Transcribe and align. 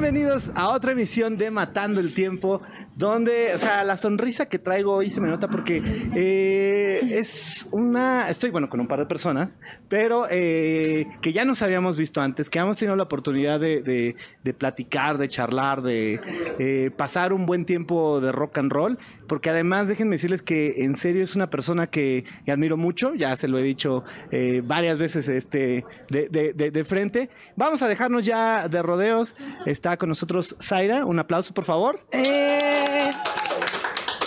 bienvenidos 0.00 0.52
a 0.54 0.68
otra 0.68 0.92
emisión 0.92 1.36
de 1.38 1.50
Matando 1.50 1.98
el 1.98 2.14
Tiempo, 2.14 2.62
donde, 2.98 3.54
o 3.54 3.58
sea, 3.58 3.84
la 3.84 3.96
sonrisa 3.96 4.46
que 4.46 4.58
traigo 4.58 4.92
hoy 4.92 5.08
se 5.08 5.20
me 5.20 5.28
nota 5.28 5.48
porque 5.48 5.80
eh, 6.16 7.00
es 7.12 7.68
una, 7.70 8.28
estoy, 8.28 8.50
bueno, 8.50 8.68
con 8.68 8.80
un 8.80 8.88
par 8.88 8.98
de 8.98 9.06
personas, 9.06 9.58
pero 9.88 10.26
eh, 10.30 11.06
que 11.22 11.32
ya 11.32 11.44
nos 11.44 11.62
habíamos 11.62 11.96
visto 11.96 12.20
antes, 12.20 12.50
que 12.50 12.58
hemos 12.58 12.76
tenido 12.76 12.96
la 12.96 13.04
oportunidad 13.04 13.60
de, 13.60 13.82
de- 13.82 14.16
platicar, 14.54 15.18
de 15.18 15.28
charlar, 15.28 15.82
de 15.82 16.20
eh, 16.58 16.90
pasar 16.96 17.32
un 17.34 17.46
buen 17.46 17.64
tiempo 17.66 18.20
de 18.20 18.32
rock 18.32 18.58
and 18.58 18.72
roll, 18.72 18.98
porque 19.28 19.50
además 19.50 19.86
déjenme 19.88 20.16
decirles 20.16 20.42
que 20.42 20.82
en 20.84 20.96
serio 20.96 21.22
es 21.22 21.36
una 21.36 21.50
persona 21.50 21.86
que, 21.86 22.24
admiro 22.50 22.76
mucho, 22.78 23.14
ya 23.14 23.36
se 23.36 23.46
lo 23.46 23.58
he 23.58 23.62
dicho 23.62 24.02
varias 24.64 24.98
veces 24.98 25.28
este, 25.28 25.84
de- 26.08 26.28
de 26.54 26.84
frente. 26.84 27.28
Vamos 27.56 27.82
a 27.82 27.88
dejarnos 27.88 28.24
ya 28.24 28.68
de 28.68 28.82
rodeos. 28.82 29.36
Está 29.66 29.96
con 29.98 30.08
nosotros 30.08 30.56
Zaira. 30.60 31.04
Un 31.04 31.18
aplauso, 31.18 31.52
por 31.54 31.64
favor. 31.64 32.00
Eh, 32.10 32.86
Yay. 32.88 33.47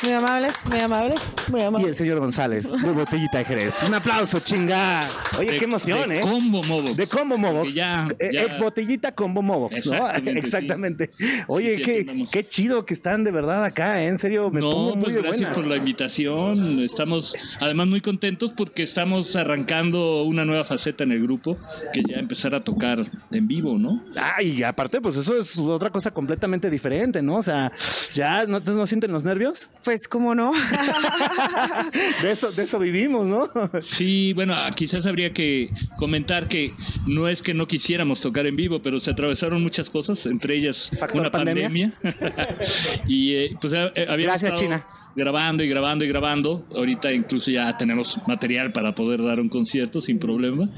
Muy 0.03 0.11
amables, 0.13 0.55
muy 0.69 0.79
amables, 0.79 1.19
muy 1.47 1.61
Y 1.61 1.63
amables. 1.63 1.89
el 1.89 1.95
señor 1.95 2.19
González, 2.19 2.71
de 2.71 2.91
Botellita 2.91 3.37
de 3.37 3.45
Jerez. 3.45 3.73
Un 3.87 3.93
aplauso, 3.93 4.39
chinga. 4.39 5.07
Oye, 5.37 5.51
De- 5.51 5.57
qué 5.57 5.65
emoción, 5.65 6.09
de 6.09 6.19
¿eh? 6.19 6.21
Combo 6.21 6.63
Mobox. 6.63 6.97
De 6.97 7.07
Combo 7.07 7.37
Mobox. 7.37 7.73
Ya- 7.75 8.07
Eh, 8.19 8.29
ya- 8.33 8.43
Ex 8.43 8.57
botellita 8.59 9.13
Combo 9.13 9.41
Mobox, 9.41 9.85
¿no? 9.87 9.93
Exactamente, 9.93 10.31
sí. 10.41 10.45
Exactamente. 10.47 11.11
Oye, 11.47 11.69
Sí, 11.77 11.83
sí, 11.83 11.83
qué, 11.83 12.25
qué 12.31 12.47
chido 12.47 12.85
que 12.85 12.93
están 12.93 13.23
de 13.23 13.31
verdad 13.31 13.63
acá, 13.63 14.01
¿eh? 14.01 14.07
En 14.07 14.17
serio, 14.17 14.49
me 14.49 14.59
no, 14.61 14.71
pongo 14.71 14.95
muy 14.95 15.03
pues 15.03 15.15
de 15.15 15.21
gracias 15.21 15.49
buena. 15.49 15.55
por 15.55 15.65
la 15.67 15.75
invitación. 15.77 16.79
Estamos 16.79 17.35
además 17.59 17.88
muy 17.88 18.02
contentos 18.02 18.53
porque 18.55 18.83
estamos 18.83 19.35
arrancando 19.35 20.23
una 20.23 20.45
nueva 20.45 20.65
faceta 20.65 21.03
en 21.03 21.11
el 21.11 21.21
grupo 21.23 21.57
que 21.93 22.02
ya 22.03 22.17
empezar 22.17 22.55
a 22.55 22.63
tocar 22.63 23.09
en 23.31 23.47
vivo, 23.47 23.77
¿no? 23.77 24.03
Ah, 24.17 24.41
y 24.41 24.63
aparte, 24.63 24.99
pues 25.02 25.15
eso 25.17 25.38
es 25.39 25.58
otra 25.59 25.89
cosa 25.89 26.11
completamente 26.11 26.69
diferente, 26.69 27.21
¿no? 27.21 27.38
O 27.38 27.43
sea, 27.43 27.71
ya 28.13 28.45
no, 28.45 28.59
no 28.59 28.88
sienten 28.88 29.11
los 29.11 29.23
nervios. 29.23 29.69
Pues, 29.83 29.91
¿cómo 30.08 30.36
no? 30.36 30.53
De 32.22 32.31
eso, 32.31 32.52
de 32.52 32.64
eso 32.64 32.80
vivimos, 32.80 33.25
¿no? 33.25 33.50
Sí, 33.81 34.33
bueno, 34.33 34.53
ah, 34.56 34.72
quizás 34.75 35.06
habría 35.06 35.33
que 35.33 35.70
comentar 35.98 36.48
que 36.48 36.73
no 37.06 37.28
es 37.28 37.42
que 37.42 37.53
no 37.53 37.67
quisiéramos 37.67 38.22
tocar 38.22 38.45
en 38.45 38.56
vivo, 38.56 38.81
pero 38.81 39.00
se 39.00 39.11
atravesaron 39.11 39.61
muchas 39.61 39.89
cosas, 39.89 40.25
entre 40.25 40.56
ellas 40.56 40.92
Factor 41.00 41.22
una 41.22 41.31
pandemia. 41.31 41.94
pandemia. 42.02 42.59
y 43.08 43.36
eh, 43.36 43.58
pues 43.59 43.73
eh, 43.73 43.92
habíamos 44.08 44.42
Gracias, 44.42 44.53
estado 44.53 44.61
China. 44.61 44.88
Grabando 45.16 45.64
y 45.64 45.70
grabando 45.70 46.06
y 46.06 46.08
grabando. 46.08 46.66
Ahorita 46.76 47.12
incluso 47.12 47.52
ya 47.52 47.76
tenemos 47.78 48.20
material 48.28 48.72
para 48.72 48.95
poder 48.95 49.23
dar 49.23 49.40
un 49.40 49.50
concierto 49.50 50.02
sin 50.02 50.20
problema. 50.20 50.70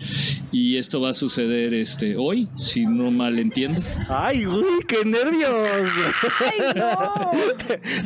Y 0.52 0.78
esto 0.78 1.02
va 1.02 1.09
a 1.09 1.14
suceder 1.14 1.73
este 1.73 2.16
hoy, 2.17 2.48
si 2.58 2.86
no 2.86 3.11
mal 3.11 3.39
entiendo. 3.39 3.80
Ay, 4.09 4.45
uy, 4.45 4.64
qué 4.88 5.04
nervios. 5.06 5.54
¡Ay, 6.39 6.59
no! 6.76 7.31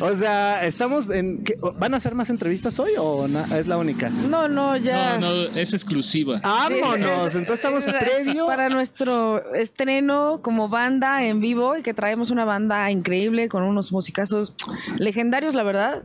o 0.06 0.14
sea, 0.14 0.64
estamos 0.66 1.10
en. 1.10 1.44
¿qué? 1.44 1.54
¿Van 1.78 1.94
a 1.94 1.96
hacer 1.98 2.14
más 2.14 2.30
entrevistas 2.30 2.78
hoy 2.78 2.92
o 2.98 3.26
na- 3.28 3.46
es 3.58 3.66
la 3.66 3.76
única? 3.78 4.10
No, 4.10 4.48
no, 4.48 4.76
ya. 4.76 5.18
No, 5.18 5.30
no, 5.32 5.42
es 5.58 5.74
exclusiva. 5.74 6.40
¡Vámonos! 6.42 7.34
Entonces 7.34 7.50
estamos 7.54 7.84
Es- 7.86 7.94
es 7.94 8.00
previo. 8.24 8.46
Para 8.46 8.68
nuestro 8.68 9.52
estreno 9.54 10.40
como 10.42 10.68
banda 10.68 11.24
en 11.24 11.40
vivo 11.40 11.76
y 11.76 11.82
que 11.82 11.94
traemos 11.94 12.30
una 12.30 12.44
banda 12.44 12.90
increíble 12.90 13.48
con 13.48 13.62
unos 13.62 13.92
musicazos 13.92 14.54
legendarios, 14.98 15.54
la 15.54 15.62
verdad. 15.62 16.02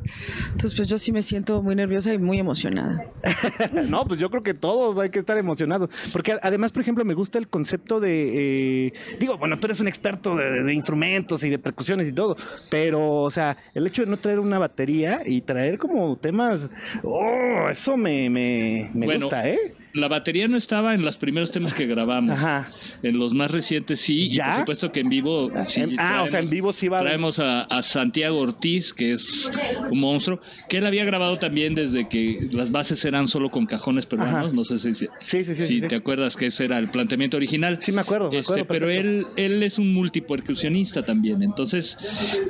Entonces, 0.51 0.73
pues 0.75 0.87
yo 0.87 0.97
sí 0.97 1.11
me 1.11 1.21
siento 1.21 1.61
muy 1.61 1.75
nerviosa 1.75 2.13
y 2.13 2.17
muy 2.19 2.39
emocionada. 2.39 3.05
No, 3.89 4.05
pues 4.05 4.19
yo 4.19 4.29
creo 4.29 4.41
que 4.43 4.53
todos 4.53 4.97
hay 4.97 5.09
que 5.09 5.19
estar 5.19 5.37
emocionados. 5.37 5.89
Porque 6.11 6.37
además, 6.41 6.71
por 6.71 6.81
ejemplo, 6.81 7.03
me 7.05 7.13
gusta 7.13 7.37
el 7.37 7.47
concepto 7.47 7.99
de. 7.99 8.87
eh, 8.87 8.93
digo, 9.19 9.37
bueno, 9.37 9.59
tú 9.59 9.67
eres 9.67 9.79
un 9.79 9.87
experto 9.87 10.35
de, 10.35 10.63
de 10.63 10.73
instrumentos 10.73 11.43
y 11.43 11.49
de 11.49 11.59
percusiones 11.59 12.07
y 12.07 12.13
todo. 12.13 12.35
Pero, 12.69 13.21
o 13.21 13.31
sea, 13.31 13.57
el 13.73 13.85
hecho 13.87 14.03
de 14.03 14.09
no 14.11 14.17
traer 14.17 14.39
una 14.39 14.59
batería 14.59 15.21
y 15.25 15.41
traer 15.41 15.77
como 15.77 16.15
temas. 16.17 16.69
Oh, 17.03 17.67
eso 17.69 17.97
me, 17.97 18.29
me, 18.29 18.89
me 18.93 19.05
Bueno, 19.05 19.21
gusta, 19.25 19.47
¿eh? 19.47 19.75
La 19.93 20.07
batería 20.07 20.47
no 20.47 20.57
estaba 20.57 20.93
en 20.95 21.03
los 21.03 21.17
primeros 21.17 21.51
temas 21.51 21.73
que 21.73 21.85
grabamos. 21.85 22.35
Ajá. 22.35 22.69
En 23.03 23.19
los 23.19 23.33
más 23.33 23.51
recientes 23.51 24.01
sí. 24.01 24.23
Y 24.23 24.29
¿Ya? 24.31 24.45
por 24.45 24.55
supuesto 24.61 24.91
que 24.91 25.01
en 25.01 25.09
vivo. 25.09 25.51
sí 25.67 25.81
En- 25.81 25.99
ah, 25.99 26.23
o 26.23 26.27
sea, 26.27 26.39
en 26.39 26.49
vivo 26.49 26.73
sí 26.73 26.87
va 26.87 26.99
Traemos 26.99 27.37
a, 27.39 27.61
a 27.63 27.81
Santiago 27.83 28.39
Ortiz, 28.39 28.91
que 28.93 29.13
es 29.13 29.51
un 29.91 29.99
monstruo, 29.99 30.39
que 30.67 30.77
él 30.77 30.87
había 30.87 31.05
grabado 31.05 31.37
también 31.37 31.75
desde 31.75 32.07
que 32.09 32.47
las 32.51 32.71
bases 32.71 33.05
eran 33.05 33.27
solo 33.27 33.51
con 33.51 33.67
cajones 33.67 34.07
peruanos. 34.07 34.45
Ajá. 34.47 34.51
No 34.53 34.63
sé 34.65 34.79
si, 34.79 34.93
Sí, 34.95 35.07
sí, 35.21 35.43
sí, 35.43 35.53
si 35.55 35.65
sí, 35.67 35.81
te 35.81 35.89
sí. 35.89 35.95
acuerdas 35.95 36.35
que 36.35 36.47
ese 36.47 36.65
era 36.65 36.79
el 36.79 36.89
planteamiento 36.89 37.37
original. 37.37 37.77
Sí, 37.81 37.91
me 37.91 38.01
acuerdo, 38.01 38.31
me 38.31 38.39
Este, 38.39 38.61
acuerdo 38.61 38.67
pero 38.69 38.89
él, 38.89 39.27
él 39.35 39.61
es 39.61 39.77
un 39.77 39.93
multipercusionista 39.93 41.05
también. 41.05 41.43
Entonces, 41.43 41.97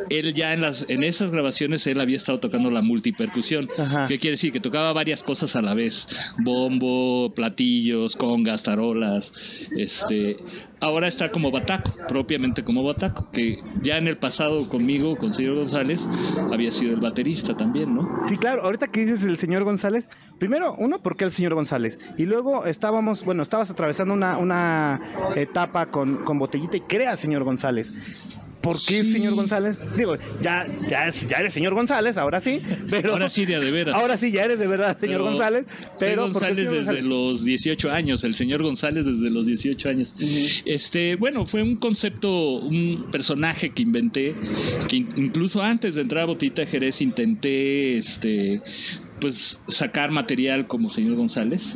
él 0.09 0.33
ya 0.33 0.53
en, 0.53 0.61
las, 0.61 0.85
en 0.87 1.03
esas 1.03 1.31
grabaciones, 1.31 1.85
él 1.87 1.99
había 1.99 2.15
estado 2.15 2.39
tocando 2.39 2.71
la 2.71 2.81
multipercusión. 2.81 3.67
Ajá. 3.77 4.07
¿Qué 4.07 4.17
quiere 4.17 4.31
decir? 4.35 4.53
Que 4.53 4.61
tocaba 4.61 4.93
varias 4.93 5.23
cosas 5.23 5.55
a 5.57 5.61
la 5.61 5.73
vez. 5.73 6.07
Bombo, 6.37 7.32
platillos, 7.33 8.16
congas, 8.16 8.63
tarolas. 8.63 9.33
Este, 9.75 10.38
ahora 10.79 11.07
está 11.07 11.29
como 11.29 11.51
bataco, 11.51 11.91
propiamente 12.07 12.63
como 12.63 12.83
bataco, 12.83 13.29
que 13.31 13.59
ya 13.81 13.97
en 13.97 14.07
el 14.07 14.17
pasado 14.17 14.69
conmigo, 14.69 15.17
con 15.17 15.33
señor 15.33 15.55
González, 15.55 16.01
había 16.51 16.71
sido 16.71 16.94
el 16.94 16.99
baterista 16.99 17.55
también, 17.55 17.95
¿no? 17.95 18.21
Sí, 18.25 18.38
claro. 18.38 18.63
Ahorita 18.63 18.88
que 18.88 19.01
dices 19.01 19.23
el 19.23 19.38
señor 19.38 19.63
González, 19.63 20.09
primero, 20.39 20.75
uno, 20.77 21.01
¿por 21.01 21.16
qué 21.16 21.25
el 21.25 21.31
señor 21.31 21.53
González? 21.53 21.99
Y 22.17 22.25
luego 22.25 22.66
estábamos, 22.66 23.23
bueno, 23.25 23.44
estabas 23.44 23.69
atravesando 23.69 24.13
una, 24.13 24.38
una 24.38 25.01
etapa 25.35 25.88
con, 25.88 26.23
con 26.23 26.39
botellita 26.39 26.77
y 26.77 26.81
crea 26.81 27.15
señor 27.15 27.44
González. 27.44 27.94
¿Por 28.63 28.78
qué 28.78 29.03
Sí. 29.03 29.12
señor 29.12 29.35
González? 29.35 29.84
Digo, 29.97 30.18
ya, 30.41 30.66
ya, 30.90 31.07
es- 31.09 31.28
ya 31.28 31.38
eres 31.38 31.53
señor 31.53 31.74
González, 31.74 32.18
ahora 32.18 32.40
sí, 32.40 32.62
pero... 32.90 33.12
Ahora 33.12 33.29
sí, 33.29 33.46
de 33.46 33.56
a 33.56 33.59
de 33.59 33.69
veras. 33.72 33.94
Ahora 33.94 34.16
sí, 34.18 34.31
ya 34.31 34.46
eres 34.46 34.57
de 34.57 34.68
verdad 34.68 34.97
señor 34.97 35.18
Pero 35.19 35.25
González, 35.25 35.66
pero... 36.00 36.24
Señor 36.24 36.31
¿por 36.34 36.41
qué 36.41 36.47
González 36.47 36.57
señor 36.57 36.74
desde 36.74 36.85
González? 36.85 37.06
los 37.06 37.44
18 37.46 37.91
años, 37.91 38.24
el 38.24 38.35
señor 38.35 38.63
González 38.63 39.06
desde 39.06 39.29
los 39.29 39.46
18 39.46 39.90
años. 39.90 40.16
Este, 40.66 41.16
bueno, 41.18 41.46
fue 41.46 41.62
un 41.62 41.75
concepto, 41.75 42.31
un 42.59 43.07
personaje 43.12 43.72
que 43.72 43.84
inventé, 43.84 44.34
que 44.88 44.95
in- 44.95 45.09
incluso 45.18 45.62
antes 45.62 45.95
de 45.95 46.01
entrar 46.01 46.24
a 46.24 46.28
Botita 46.28 46.66
Jerez 46.66 47.01
intenté, 47.01 47.97
este, 47.97 48.62
pues 49.23 49.57
sacar 49.69 50.11
material 50.11 50.67
como 50.67 50.89
señor 50.89 51.16
González. 51.16 51.73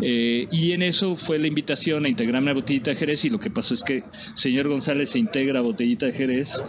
Eh, 0.00 0.48
y 0.50 0.72
en 0.72 0.80
eso 0.80 1.14
fue 1.14 1.38
la 1.38 1.46
invitación 1.46 2.06
a 2.06 2.08
integrarme 2.08 2.52
a 2.52 2.54
Botellita 2.54 2.90
de 2.92 2.96
Jerez 2.96 3.26
y 3.26 3.28
lo 3.28 3.38
que 3.38 3.50
pasó 3.50 3.74
es 3.74 3.82
que 3.82 4.02
señor 4.34 4.66
González 4.68 5.10
se 5.10 5.18
integra 5.18 5.58
a 5.58 5.62
Botellita 5.62 6.06
de 6.06 6.12
Jerez 6.12 6.62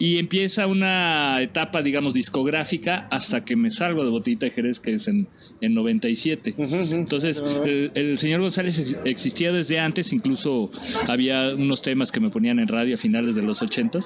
y 0.00 0.16
empieza 0.16 0.66
una 0.66 1.42
etapa, 1.42 1.82
digamos, 1.82 2.14
discográfica 2.14 3.06
hasta 3.10 3.44
que 3.44 3.56
me 3.56 3.70
salgo 3.70 4.04
de 4.04 4.10
Botellita 4.10 4.46
de 4.46 4.52
Jerez, 4.52 4.80
que 4.80 4.94
es 4.94 5.06
en, 5.06 5.28
en 5.60 5.74
97. 5.74 6.54
Entonces, 6.58 7.42
el, 7.66 7.90
el 7.94 8.16
señor 8.16 8.40
González 8.40 8.78
ex- 8.78 8.96
existía 9.04 9.52
desde 9.52 9.78
antes, 9.80 10.14
incluso 10.14 10.70
había 11.06 11.54
unos 11.54 11.82
temas 11.82 12.10
que 12.10 12.20
me 12.20 12.30
ponían 12.30 12.58
en 12.58 12.68
radio 12.68 12.94
a 12.94 12.98
finales 12.98 13.34
de 13.34 13.42
los 13.42 13.60
80 13.60 14.00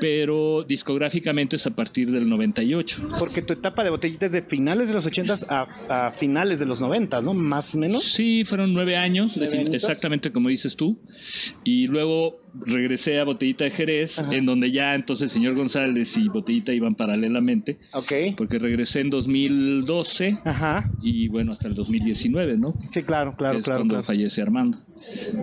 pero 0.00 0.64
discográficamente 0.64 1.56
es 1.56 1.66
a 1.66 1.70
partir 1.70 2.10
del 2.10 2.28
98. 2.28 3.08
Porque 3.18 3.42
tu 3.42 3.52
etapa 3.52 3.84
de 3.84 3.90
botellita 3.90 4.26
es 4.26 4.32
de 4.32 4.42
finales 4.42 4.88
de 4.88 4.94
los 4.94 5.06
80 5.06 5.36
a, 5.48 6.06
a 6.08 6.12
finales 6.12 6.58
de 6.60 6.66
los 6.66 6.80
90, 6.80 7.20
¿no? 7.22 7.34
Más 7.34 7.74
o 7.74 7.78
menos. 7.78 8.04
Sí, 8.04 8.44
fueron 8.44 8.72
nueve 8.74 8.96
años, 8.96 9.36
exactamente 9.36 10.32
como 10.32 10.48
dices 10.48 10.76
tú. 10.76 10.98
Y 11.64 11.86
luego 11.88 12.40
regresé 12.64 13.20
a 13.20 13.24
Botellita 13.24 13.64
de 13.64 13.70
Jerez, 13.70 14.18
Ajá. 14.18 14.34
en 14.34 14.46
donde 14.46 14.70
ya 14.70 14.94
entonces 14.94 15.30
señor 15.30 15.54
González 15.54 16.16
y 16.16 16.28
Botellita 16.28 16.72
iban 16.72 16.94
paralelamente, 16.94 17.78
Ok. 17.92 18.12
porque 18.36 18.58
regresé 18.58 19.00
en 19.00 19.10
2012 19.10 20.38
Ajá. 20.44 20.90
y 21.02 21.28
bueno, 21.28 21.52
hasta 21.52 21.68
el 21.68 21.74
2019, 21.74 22.56
¿no? 22.56 22.74
Sí, 22.88 23.02
claro, 23.02 23.32
Que 23.32 23.36
claro, 23.38 23.58
es 23.58 23.64
claro, 23.64 23.80
cuando 23.80 23.94
claro. 23.94 24.06
fallece 24.06 24.42
Armando. 24.42 24.78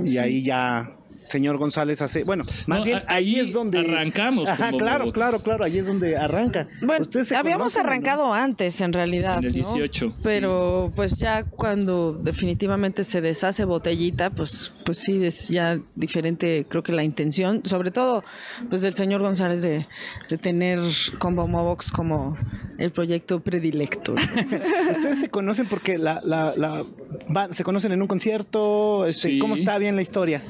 Y 0.04 0.18
ahí 0.18 0.44
ya 0.44 0.98
señor 1.28 1.58
González 1.58 2.02
hace, 2.02 2.24
bueno, 2.24 2.44
más 2.68 2.80
No, 2.80 2.86
bien 2.86 3.02
ahí 3.08 3.26
ahí 3.26 3.40
es 3.40 3.54
donde 3.54 3.80
arrancamos 3.80 4.48
Ajá, 4.48 4.68
como 4.68 4.78
claro, 4.78 5.12
claro, 5.12 5.40
claro, 5.42 5.64
ahí 5.66 5.78
es 5.80 5.86
donde 5.88 6.16
arranca. 6.18 6.68
Bueno, 6.82 7.02
Ustedes 7.04 7.28
se 7.30 7.36
habíamos 7.36 7.74
conocen, 7.74 7.84
¿no? 7.84 7.90
arrancado 7.90 8.34
antes, 8.34 8.82
en 8.82 8.94
realidad. 8.94 9.38
En 9.40 9.46
el 9.46 9.62
¿no? 9.62 9.74
18, 9.74 10.16
Pero 10.24 10.92
pues 10.96 11.18
ya 11.18 11.44
cuando 11.44 12.14
definitivamente 12.14 13.04
se 13.04 13.22
deshace 13.22 13.66
botellita, 13.66 14.30
pues, 14.30 14.74
pues 14.86 15.00
sí, 15.00 15.24
es 15.24 15.48
ya 15.50 15.80
diferente, 15.96 16.66
creo 16.70 16.84
que 16.84 16.92
la 16.92 17.04
intención, 17.04 17.62
sobre 17.66 17.92
todo 17.92 18.24
pues 18.70 18.82
del 18.82 18.94
señor 18.94 19.22
González 19.22 19.62
de, 19.62 19.88
de 20.30 20.38
tener 20.38 20.80
Combo 21.20 21.48
Mobox 21.48 21.92
como 21.92 22.38
el 22.78 22.92
proyecto 22.92 23.40
predilecto. 23.42 24.14
Ustedes 24.92 25.20
se 25.20 25.30
conocen 25.30 25.66
porque 25.68 25.98
la, 25.98 26.22
la, 26.24 26.54
la 26.56 26.86
van- 27.30 27.54
se 27.54 27.64
conocen 27.64 27.92
en 27.92 28.02
un 28.02 28.08
concierto, 28.08 29.06
este, 29.06 29.30
Sí. 29.30 29.40
¿cómo 29.40 29.56
está 29.56 29.78
bien 29.78 29.96
la 29.96 30.02
historia? 30.02 30.44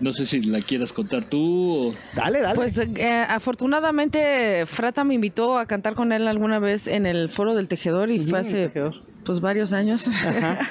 No 0.00 0.12
sé 0.12 0.24
si 0.24 0.40
la 0.40 0.62
quieras 0.62 0.92
contar 0.92 1.24
tú 1.26 1.90
o... 1.90 1.94
Dale, 2.14 2.40
dale. 2.40 2.54
Pues 2.54 2.78
eh, 2.78 3.26
afortunadamente 3.28 4.64
Frata 4.66 5.04
me 5.04 5.14
invitó 5.14 5.58
a 5.58 5.66
cantar 5.66 5.94
con 5.94 6.12
él 6.12 6.26
alguna 6.26 6.58
vez 6.58 6.86
en 6.88 7.04
el 7.04 7.30
foro 7.30 7.54
del 7.54 7.68
tejedor 7.68 8.10
y 8.10 8.18
fue 8.20 8.38
hace 8.38 8.68
tejedor. 8.68 9.09
Pues 9.24 9.40
varios 9.40 9.72
años. 9.72 10.08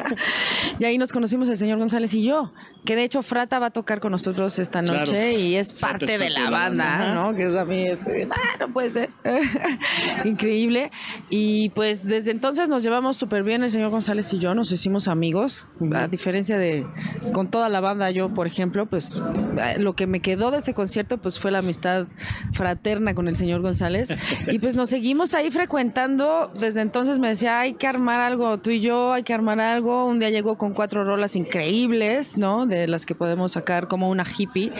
y 0.79 0.85
ahí 0.85 0.97
nos 0.97 1.11
conocimos 1.11 1.49
el 1.49 1.57
señor 1.57 1.77
González 1.77 2.13
y 2.13 2.23
yo, 2.23 2.53
que 2.85 2.95
de 2.95 3.03
hecho 3.03 3.21
Frata 3.21 3.59
va 3.59 3.67
a 3.67 3.71
tocar 3.71 3.99
con 3.99 4.11
nosotros 4.11 4.57
esta 4.59 4.81
noche 4.81 5.33
y 5.33 5.55
es 5.55 5.73
parte 5.73 6.17
de 6.17 6.29
la 6.29 6.49
banda, 6.49 7.13
¿no? 7.13 7.35
Que 7.35 7.47
eso 7.47 7.59
a 7.59 7.65
mí 7.65 7.83
es, 7.83 8.05
ah, 8.07 8.57
no 8.59 8.73
puede 8.73 8.91
ser. 8.91 9.09
Increíble. 10.25 10.91
Y 11.29 11.69
pues 11.71 12.07
desde 12.07 12.31
entonces 12.31 12.69
nos 12.69 12.83
llevamos 12.83 13.17
súper 13.17 13.43
bien 13.43 13.63
el 13.63 13.69
señor 13.69 13.91
González 13.91 14.31
y 14.33 14.39
yo, 14.39 14.55
nos 14.55 14.71
hicimos 14.71 15.07
amigos, 15.07 15.67
a 15.93 16.07
diferencia 16.07 16.57
de 16.57 16.85
con 17.33 17.51
toda 17.51 17.69
la 17.69 17.81
banda, 17.81 18.11
yo 18.11 18.33
por 18.33 18.47
ejemplo, 18.47 18.85
pues 18.85 19.21
eh, 19.57 19.79
lo 19.79 19.95
que 19.95 20.07
me 20.07 20.21
quedó 20.21 20.51
de 20.51 20.59
ese 20.59 20.73
concierto 20.73 21.17
pues 21.17 21.39
fue 21.39 21.51
la 21.51 21.59
amistad 21.59 22.07
fraterna 22.53 23.13
con 23.13 23.27
el 23.27 23.35
señor 23.35 23.61
González 23.61 24.09
y 24.47 24.59
pues 24.59 24.75
nos 24.75 24.89
seguimos 24.89 25.33
ahí 25.33 25.51
frecuentando, 25.51 26.51
desde 26.59 26.81
entonces 26.81 27.19
me 27.19 27.29
decía, 27.29 27.59
hay 27.59 27.73
que 27.73 27.87
armar 27.87 28.19
algo, 28.19 28.38
tú 28.61 28.69
y 28.69 28.79
yo, 28.79 29.11
hay 29.13 29.23
que 29.23 29.33
armar 29.33 29.59
algo, 29.59 30.05
un 30.05 30.19
día 30.19 30.29
llegó 30.29 30.57
con 30.57 30.73
cuatro 30.73 31.03
rolas 31.03 31.35
increíbles, 31.35 32.37
¿no? 32.37 32.65
De 32.65 32.87
las 32.87 33.05
que 33.05 33.15
podemos 33.15 33.53
sacar 33.53 33.87
como 33.87 34.09
una 34.09 34.23
hippie, 34.25 34.71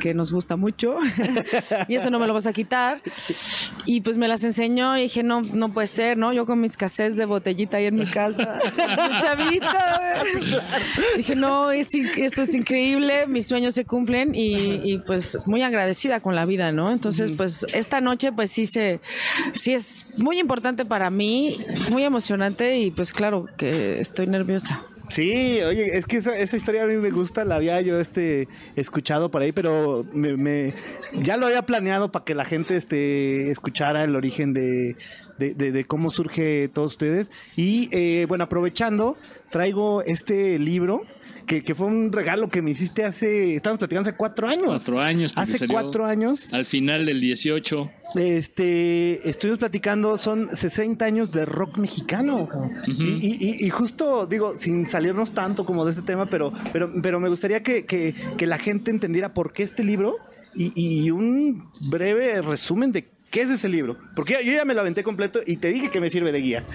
que 0.00 0.14
nos 0.14 0.32
gusta 0.32 0.56
mucho, 0.56 0.96
y 1.88 1.96
eso 1.96 2.10
no 2.10 2.18
me 2.18 2.26
lo 2.26 2.34
vas 2.34 2.46
a 2.46 2.52
quitar, 2.52 3.02
y 3.84 4.00
pues 4.00 4.16
me 4.16 4.28
las 4.28 4.44
enseñó 4.44 4.96
y 4.96 5.02
dije, 5.02 5.22
no, 5.22 5.42
no 5.42 5.72
puede 5.72 5.88
ser, 5.88 6.16
¿no? 6.16 6.32
Yo 6.32 6.46
con 6.46 6.60
mis 6.60 6.76
cassettes 6.76 7.16
de 7.16 7.24
botellita 7.24 7.76
ahí 7.76 7.86
en 7.86 7.96
mi 7.96 8.06
casa, 8.06 8.58
chavita, 9.20 10.22
dije, 11.16 11.36
no, 11.36 11.70
esto 11.70 12.42
es 12.42 12.54
increíble, 12.54 13.26
mis 13.26 13.46
sueños 13.46 13.74
se 13.74 13.84
cumplen 13.84 14.32
y, 14.34 14.98
pues 15.06 15.38
muy 15.46 15.62
agradecida 15.62 16.20
con 16.20 16.34
la 16.34 16.46
vida, 16.46 16.72
¿no? 16.72 16.90
Entonces, 16.90 17.32
pues 17.32 17.66
esta 17.72 18.00
noche 18.00 18.32
pues 18.32 18.50
sí 18.50 18.66
se, 18.66 19.00
sí 19.52 19.74
es 19.74 20.06
muy 20.18 20.38
importante 20.38 20.84
para 20.84 21.10
mí, 21.10 21.58
muy 21.90 22.04
emocionante 22.04 22.78
y 22.78 22.90
pues 22.90 23.01
claro 23.10 23.46
que 23.56 24.00
estoy 24.00 24.26
nerviosa. 24.26 24.84
Sí, 25.08 25.60
oye, 25.62 25.98
es 25.98 26.06
que 26.06 26.18
esa, 26.18 26.56
historia 26.56 26.84
a 26.84 26.86
mí 26.86 26.96
me 26.96 27.10
gusta, 27.10 27.44
la 27.44 27.56
había 27.56 27.80
yo 27.80 27.98
este 27.98 28.48
escuchado 28.76 29.30
por 29.30 29.42
ahí, 29.42 29.52
pero 29.52 30.06
me, 30.12 30.74
ya 31.12 31.36
lo 31.36 31.46
había 31.46 31.66
planeado 31.66 32.10
para 32.12 32.24
que 32.24 32.34
la 32.34 32.44
gente 32.44 32.76
este 32.76 33.50
escuchara 33.50 34.04
el 34.04 34.16
origen 34.16 34.54
de, 34.54 34.96
de, 35.38 35.84
cómo 35.84 36.10
surge 36.10 36.68
todos 36.68 36.92
ustedes. 36.92 37.30
Y 37.56 37.88
eh, 37.92 38.26
bueno, 38.26 38.44
aprovechando, 38.44 39.18
traigo 39.50 40.02
este 40.02 40.58
libro 40.58 41.02
que, 41.60 41.74
fue 41.74 41.86
un 41.86 42.10
regalo 42.10 42.48
que 42.48 42.62
me 42.62 42.70
hiciste 42.70 43.04
hace, 43.04 43.54
estamos 43.54 43.78
platicando 43.78 44.08
hace 44.08 44.16
cuatro 44.16 44.48
años. 44.48 44.66
Cuatro 44.66 45.00
años. 45.00 45.32
Hace 45.36 45.66
cuatro 45.68 46.06
años. 46.06 46.52
Al 46.52 46.64
final 46.64 47.04
del 47.04 47.20
18. 47.20 47.90
Este, 48.14 49.28
estuvimos 49.28 49.58
platicando, 49.58 50.16
son 50.18 50.54
60 50.54 51.04
años 51.04 51.32
de 51.32 51.44
rock 51.44 51.78
mexicano. 51.78 52.48
y, 52.86 53.68
justo, 53.70 54.26
digo, 54.26 54.54
sin 54.56 54.86
salirnos 54.86 55.32
tanto 55.32 55.66
como 55.66 55.84
de 55.84 55.92
este 55.92 56.02
tema, 56.02 56.26
pero, 56.26 56.52
pero, 56.72 56.90
pero 57.02 57.20
me 57.20 57.28
gustaría 57.28 57.62
que, 57.62 57.84
que, 57.84 58.46
la 58.46 58.58
gente 58.58 58.90
entendiera 58.90 59.34
por 59.34 59.52
qué 59.52 59.62
este 59.62 59.84
libro 59.84 60.16
y, 60.54 61.10
un 61.10 61.70
breve 61.80 62.42
resumen 62.42 62.92
de 62.92 63.08
qué 63.30 63.42
es 63.42 63.50
ese 63.50 63.68
libro. 63.68 63.96
Porque 64.14 64.38
yo 64.44 64.52
ya 64.52 64.64
me 64.64 64.74
lo 64.74 64.80
aventé 64.80 65.02
completo 65.02 65.40
y 65.46 65.56
te 65.56 65.68
dije 65.68 65.90
que 65.90 66.00
me 66.00 66.10
sirve 66.10 66.32
de 66.32 66.40
guía. 66.40 66.66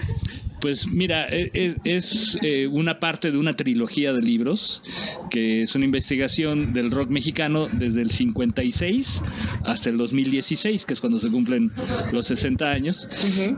Pues 0.60 0.88
mira, 0.88 1.28
e, 1.28 1.50
e, 1.54 1.76
es, 1.84 2.38
eh, 2.42 2.66
una 2.66 2.98
parte 2.98 3.30
de 3.30 3.38
una 3.38 3.54
trilogía 3.54 4.12
de 4.12 4.22
libros, 4.22 4.82
que 5.30 5.62
es 5.62 5.74
una 5.74 5.84
investigación 5.84 6.72
del 6.72 6.90
rock 6.90 7.10
mexicano 7.10 7.68
desde 7.72 8.02
el 8.02 8.10
56 8.10 9.22
hasta 9.64 9.90
el 9.90 9.96
2016, 9.96 10.84
que 10.84 10.94
es 10.94 11.00
cuando 11.00 11.20
se 11.20 11.30
cumplen 11.30 11.72
los 12.12 12.26
60 12.26 12.70
años, 12.70 13.08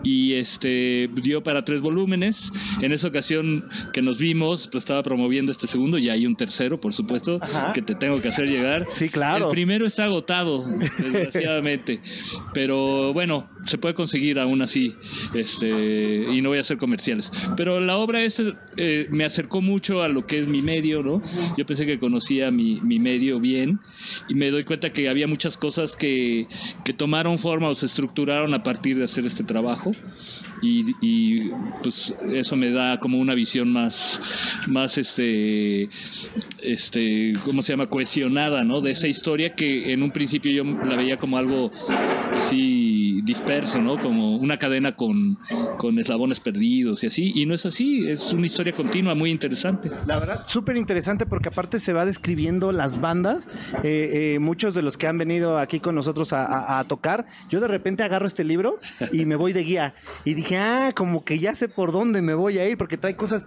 y 0.02 0.34
este 0.34 1.10
dio 1.22 1.42
para 1.42 1.64
tres 1.64 1.80
volúmenes. 1.80 2.50
En 2.82 2.92
esa 2.92 3.08
ocasión 3.08 3.68
que 3.92 4.02
nos 4.02 4.18
vimos, 4.18 4.68
pues 4.70 4.82
estaba 4.82 5.02
promoviendo 5.02 5.52
este 5.52 5.66
segundo, 5.66 5.98
y 5.98 6.08
hay 6.08 6.26
un 6.26 6.36
tercero, 6.36 6.80
por 6.80 6.92
supuesto, 6.92 7.40
que 7.74 7.82
te 7.82 7.94
tengo 7.94 8.20
que 8.20 8.28
hacer 8.28 8.48
llegar. 8.48 8.86
Sí, 8.92 9.08
claro. 9.08 9.46
El 9.46 9.52
primero 9.52 9.86
está 9.86 10.04
agotado, 10.04 10.64
desgraciadamente, 11.00 12.00
pero 12.54 13.12
bueno, 13.12 13.48
se 13.66 13.78
puede 13.78 13.94
conseguir 13.94 14.38
aún 14.38 14.62
así, 14.62 14.94
este, 15.34 16.26
y 16.32 16.40
no 16.42 16.50
voy 16.50 16.58
a 16.58 16.62
hacer 16.62 16.76
comerciales. 16.90 17.30
Pero 17.56 17.78
la 17.78 17.96
obra 17.98 18.22
esta 18.22 18.42
eh, 18.76 19.06
me 19.10 19.24
acercó 19.24 19.60
mucho 19.60 20.02
a 20.02 20.08
lo 20.08 20.26
que 20.26 20.40
es 20.40 20.48
mi 20.48 20.60
medio, 20.60 21.04
¿no? 21.04 21.22
Yo 21.56 21.64
pensé 21.64 21.86
que 21.86 22.00
conocía 22.00 22.50
mi, 22.50 22.80
mi 22.80 22.98
medio 22.98 23.38
bien 23.38 23.78
y 24.28 24.34
me 24.34 24.50
doy 24.50 24.64
cuenta 24.64 24.92
que 24.92 25.08
había 25.08 25.28
muchas 25.28 25.56
cosas 25.56 25.94
que, 25.94 26.48
que 26.84 26.92
tomaron 26.92 27.38
forma 27.38 27.68
o 27.68 27.74
se 27.76 27.86
estructuraron 27.86 28.54
a 28.54 28.64
partir 28.64 28.98
de 28.98 29.04
hacer 29.04 29.24
este 29.24 29.44
trabajo 29.44 29.92
y, 30.62 31.50
pues 31.82 32.14
eso 32.32 32.56
me 32.56 32.70
da 32.70 32.98
como 32.98 33.18
una 33.18 33.34
visión 33.34 33.72
más, 33.72 34.20
más 34.68 34.98
este, 34.98 35.88
este, 36.62 37.32
¿cómo 37.44 37.62
se 37.62 37.72
llama? 37.72 37.88
Cohesionada, 37.88 38.64
¿no? 38.64 38.80
De 38.80 38.90
esa 38.90 39.08
historia 39.08 39.54
que 39.54 39.92
en 39.92 40.02
un 40.02 40.10
principio 40.10 40.52
yo 40.52 40.64
la 40.64 40.96
veía 40.96 41.18
como 41.18 41.38
algo 41.38 41.70
así 42.36 43.20
disperso, 43.22 43.80
¿no? 43.80 43.98
Como 43.98 44.36
una 44.36 44.58
cadena 44.58 44.96
con, 44.96 45.38
con 45.78 45.98
eslabones 45.98 46.40
perdidos 46.40 47.02
y 47.04 47.06
así, 47.06 47.32
y 47.34 47.46
no 47.46 47.54
es 47.54 47.66
así, 47.66 48.08
es 48.08 48.32
una 48.32 48.46
historia 48.46 48.72
continua 48.72 49.14
muy 49.14 49.30
interesante. 49.30 49.90
La 50.06 50.18
verdad, 50.18 50.42
súper 50.44 50.76
interesante 50.76 51.26
porque 51.26 51.48
aparte 51.48 51.80
se 51.80 51.92
va 51.92 52.04
describiendo 52.04 52.72
las 52.72 53.00
bandas, 53.00 53.48
eh, 53.82 54.34
eh, 54.34 54.38
muchos 54.38 54.74
de 54.74 54.82
los 54.82 54.96
que 54.96 55.06
han 55.06 55.18
venido 55.18 55.58
aquí 55.58 55.80
con 55.80 55.94
nosotros 55.94 56.32
a, 56.32 56.78
a 56.78 56.84
tocar, 56.84 57.26
yo 57.48 57.60
de 57.60 57.68
repente 57.68 58.02
agarro 58.02 58.26
este 58.26 58.44
libro 58.44 58.78
y 59.12 59.24
me 59.24 59.36
voy 59.36 59.52
de 59.52 59.64
guía 59.64 59.94
y 60.24 60.34
dije, 60.34 60.49
ah, 60.58 60.92
como 60.94 61.24
que 61.24 61.38
ya 61.38 61.54
sé 61.54 61.68
por 61.68 61.92
dónde 61.92 62.22
me 62.22 62.34
voy 62.34 62.58
a 62.58 62.68
ir, 62.68 62.76
porque 62.76 62.96
trae 62.96 63.16
cosas 63.16 63.46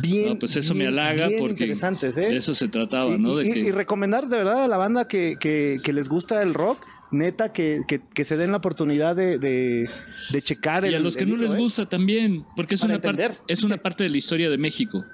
bien. 0.00 0.38
pues 0.38 0.56
eso 0.56 0.74
me 0.74 0.86
halaga 0.86 1.28
porque 1.38 1.64
interesantes, 1.64 2.16
¿eh? 2.16 2.28
de 2.28 2.36
eso 2.36 2.54
se 2.54 2.68
trataba, 2.68 3.16
¿no? 3.18 3.40
y, 3.40 3.70
recomendar 3.70 4.28
de 4.28 4.36
verdad 4.36 4.64
a 4.64 4.68
la 4.68 4.76
banda 4.76 5.08
que, 5.08 5.36
que, 5.38 5.92
les 5.92 6.08
gusta 6.08 6.42
el 6.42 6.54
rock. 6.54 6.84
Neta, 7.10 7.52
que, 7.52 7.82
que, 7.86 8.24
se 8.24 8.36
den 8.36 8.50
la 8.50 8.56
oportunidad 8.56 9.14
de, 9.14 9.38
de, 9.38 10.42
checar. 10.42 10.84
Y 10.84 10.94
a 10.94 10.98
los 10.98 11.16
que 11.16 11.24
no 11.24 11.36
les 11.36 11.54
¿eh? 11.54 11.56
gusta 11.56 11.88
también, 11.88 12.44
porque 12.56 12.74
es 12.74 12.82
una, 12.82 13.00
es 13.46 13.62
una 13.62 13.76
parte 13.76 14.02
de 14.02 14.10
la 14.10 14.16
historia 14.16 14.50
de 14.50 14.58
México. 14.58 15.04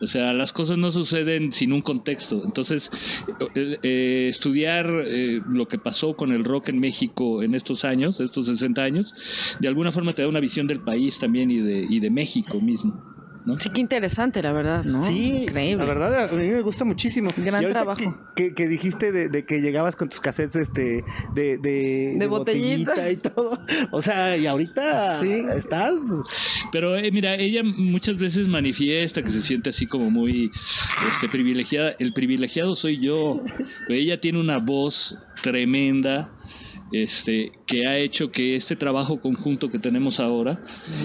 O 0.00 0.06
sea, 0.06 0.32
las 0.32 0.52
cosas 0.52 0.76
no 0.76 0.92
suceden 0.92 1.52
sin 1.52 1.72
un 1.72 1.80
contexto. 1.80 2.42
Entonces, 2.44 2.90
eh, 3.54 3.78
eh, 3.82 4.26
estudiar 4.28 4.86
eh, 5.06 5.40
lo 5.48 5.68
que 5.68 5.78
pasó 5.78 6.16
con 6.16 6.32
el 6.32 6.44
rock 6.44 6.68
en 6.68 6.80
México 6.80 7.42
en 7.42 7.54
estos 7.54 7.84
años, 7.84 8.20
estos 8.20 8.46
60 8.46 8.82
años, 8.82 9.14
de 9.58 9.68
alguna 9.68 9.92
forma 9.92 10.12
te 10.12 10.22
da 10.22 10.28
una 10.28 10.40
visión 10.40 10.66
del 10.66 10.80
país 10.80 11.18
también 11.18 11.50
y 11.50 11.58
de, 11.58 11.86
y 11.88 12.00
de 12.00 12.10
México 12.10 12.60
mismo. 12.60 13.15
Sí, 13.58 13.70
qué 13.70 13.80
interesante, 13.80 14.42
la 14.42 14.52
verdad, 14.52 14.84
¿no? 14.84 15.00
Sí, 15.00 15.44
Increíble. 15.44 15.76
la 15.76 15.84
verdad, 15.84 16.24
a 16.24 16.32
mí 16.32 16.48
me 16.48 16.62
gusta 16.62 16.84
muchísimo. 16.84 17.30
Gran 17.36 17.62
trabajo. 17.70 18.28
Que, 18.34 18.54
que, 18.54 18.66
dijiste 18.66 19.12
de, 19.12 19.46
que 19.46 19.60
llegabas 19.60 19.94
con 19.94 20.08
tus 20.08 20.20
cassettes 20.20 20.56
este, 20.56 21.04
de, 21.34 21.58
de, 21.58 22.26
botellita. 22.26 23.08
y 23.10 23.16
todo. 23.16 23.58
O 23.92 24.02
sea, 24.02 24.36
y 24.36 24.46
ahorita 24.46 25.20
sí. 25.20 25.44
estás. 25.54 26.00
Pero 26.72 26.96
eh, 26.96 27.12
mira, 27.12 27.36
ella 27.36 27.62
muchas 27.62 28.16
veces 28.16 28.48
manifiesta 28.48 29.22
que 29.22 29.30
se 29.30 29.40
siente 29.40 29.70
así 29.70 29.86
como 29.86 30.10
muy 30.10 30.50
este, 31.12 31.28
privilegiada. 31.28 31.94
El 32.00 32.12
privilegiado 32.12 32.74
soy 32.74 32.98
yo. 32.98 33.40
Pero 33.86 33.98
ella 33.98 34.20
tiene 34.20 34.40
una 34.40 34.58
voz 34.58 35.16
tremenda 35.42 36.32
este, 36.92 37.52
que 37.66 37.86
ha 37.86 37.96
hecho 37.96 38.30
que 38.30 38.56
este 38.56 38.76
trabajo 38.76 39.20
conjunto 39.20 39.70
que 39.70 39.78
tenemos 39.78 40.20
ahora 40.20 40.60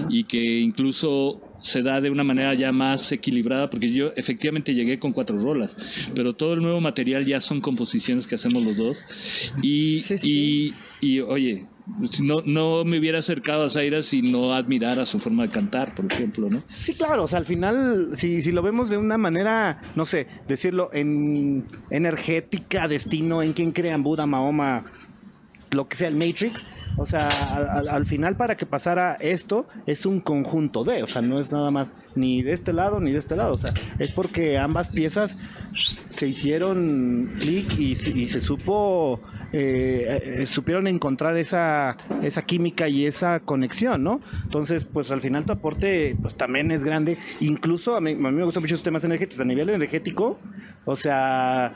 y 0.09 0.23
que 0.23 0.59
incluso 0.59 1.50
se 1.61 1.81
da 1.83 2.01
de 2.01 2.09
una 2.09 2.23
manera 2.23 2.53
ya 2.53 2.71
más 2.71 3.11
equilibrada, 3.11 3.69
porque 3.69 3.91
yo 3.91 4.11
efectivamente 4.15 4.73
llegué 4.73 4.99
con 4.99 5.13
cuatro 5.13 5.37
rolas, 5.37 5.75
pero 6.15 6.33
todo 6.33 6.53
el 6.53 6.61
nuevo 6.61 6.81
material 6.81 7.25
ya 7.25 7.41
son 7.41 7.61
composiciones 7.61 8.27
que 8.27 8.35
hacemos 8.35 8.63
los 8.63 8.77
dos. 8.77 9.03
Y, 9.61 10.03
y, 10.23 10.73
y 10.99 11.19
oye, 11.19 11.67
no, 12.21 12.41
no 12.45 12.83
me 12.85 12.99
hubiera 12.99 13.19
acercado 13.19 13.63
a 13.63 13.69
Zaira 13.69 14.03
si 14.03 14.21
no 14.21 14.53
admirara 14.53 15.05
su 15.05 15.19
forma 15.19 15.43
de 15.43 15.49
cantar, 15.49 15.95
por 15.95 16.11
ejemplo, 16.11 16.49
¿no? 16.49 16.63
Sí, 16.67 16.95
claro, 16.95 17.23
o 17.23 17.27
sea, 17.27 17.39
al 17.39 17.45
final, 17.45 18.09
si, 18.13 18.41
si 18.41 18.51
lo 18.51 18.61
vemos 18.61 18.89
de 18.89 18.97
una 18.97 19.17
manera, 19.17 19.81
no 19.95 20.05
sé, 20.05 20.27
decirlo, 20.47 20.89
en 20.93 21.65
energética, 21.89 22.87
destino, 22.87 23.43
en 23.43 23.53
quien 23.53 23.71
crean 23.71 24.03
Buda, 24.03 24.25
Mahoma, 24.25 24.85
lo 25.71 25.87
que 25.87 25.95
sea 25.95 26.07
el 26.07 26.15
Matrix, 26.15 26.65
o 26.97 27.05
sea, 27.05 27.27
al, 27.89 28.05
final 28.05 28.35
para 28.35 28.55
que 28.55 28.65
pasara 28.65 29.15
esto 29.15 29.67
es 29.85 30.05
un 30.05 30.19
conjunto 30.19 30.83
de, 30.83 31.03
o 31.03 31.07
sea, 31.07 31.21
no 31.21 31.39
es 31.39 31.51
nada 31.51 31.71
más 31.71 31.93
ni 32.15 32.41
de 32.41 32.53
este 32.53 32.73
lado 32.73 32.99
ni 32.99 33.11
de 33.11 33.19
este 33.19 33.35
lado, 33.35 33.53
o 33.53 33.57
sea, 33.57 33.73
es 33.99 34.11
porque 34.11 34.57
ambas 34.57 34.89
piezas 34.89 35.37
se 36.09 36.27
hicieron 36.27 37.35
clic 37.39 37.77
y, 37.77 37.95
se 37.95 38.41
supo, 38.41 39.21
eh, 39.51 40.39
eh, 40.39 40.47
supieron 40.47 40.87
encontrar 40.87 41.37
esa, 41.37 41.97
esa 42.21 42.43
química 42.43 42.87
y 42.87 43.05
esa 43.05 43.39
conexión, 43.39 44.03
¿no? 44.03 44.21
Entonces, 44.43 44.85
pues 44.85 45.11
al 45.11 45.21
final 45.21 45.45
tu 45.45 45.53
aporte 45.53 46.15
pues 46.21 46.35
también 46.35 46.71
es 46.71 46.83
grande, 46.83 47.17
incluso 47.39 47.95
a 47.95 48.01
mí, 48.01 48.11
a 48.11 48.15
mí 48.15 48.31
me 48.31 48.43
gustan 48.43 48.63
mucho 48.63 48.75
los 48.75 48.83
temas 48.83 49.03
energéticos, 49.03 49.41
a 49.41 49.45
nivel 49.45 49.69
energético, 49.69 50.39
o 50.85 50.95
sea, 50.95 51.73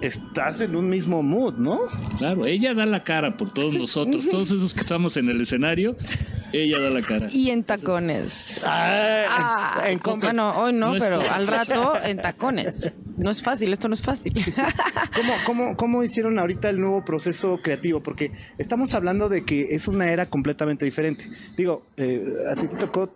estás 0.00 0.60
en 0.60 0.76
un 0.76 0.88
mismo 0.88 1.22
mood, 1.22 1.54
¿no? 1.54 1.80
Claro, 2.18 2.46
ella 2.46 2.74
da 2.74 2.86
la 2.86 3.04
cara 3.04 3.36
por 3.36 3.52
todos 3.52 3.72
nosotros, 3.78 4.28
todos 4.28 4.50
esos 4.50 4.74
que 4.74 4.80
estamos 4.80 5.16
en 5.16 5.28
el 5.28 5.40
escenario, 5.40 5.96
ella 6.52 6.80
da 6.80 6.90
la 6.90 7.02
cara. 7.02 7.28
Y 7.30 7.50
en 7.50 7.64
tacones. 7.64 8.60
Ah, 8.64 9.84
en 9.86 9.98
compras. 9.98 10.32
bueno, 10.32 10.56
hoy 10.56 10.72
no, 10.72 10.94
pero 10.98 11.20
al 11.30 11.46
rato 11.46 11.94
en 12.04 12.18
tacones. 12.18 12.92
No 13.16 13.30
es 13.30 13.42
fácil, 13.42 13.72
esto 13.72 13.88
no 13.88 13.94
es 13.94 14.02
fácil. 14.02 14.34
¿Cómo, 15.14 15.32
cómo, 15.46 15.76
cómo 15.76 16.02
hicieron 16.02 16.38
ahorita 16.38 16.68
el 16.68 16.80
nuevo 16.80 17.04
proceso 17.04 17.58
creativo? 17.62 18.02
Porque 18.02 18.32
estamos 18.58 18.92
hablando 18.92 19.28
de 19.28 19.44
que 19.44 19.68
es 19.70 19.88
una 19.88 20.10
era 20.10 20.26
completamente 20.26 20.84
diferente. 20.84 21.30
Digo, 21.56 21.86
eh, 21.96 22.22
a 22.50 22.54
ti 22.54 22.68
te 22.68 22.76
tocó 22.76 23.10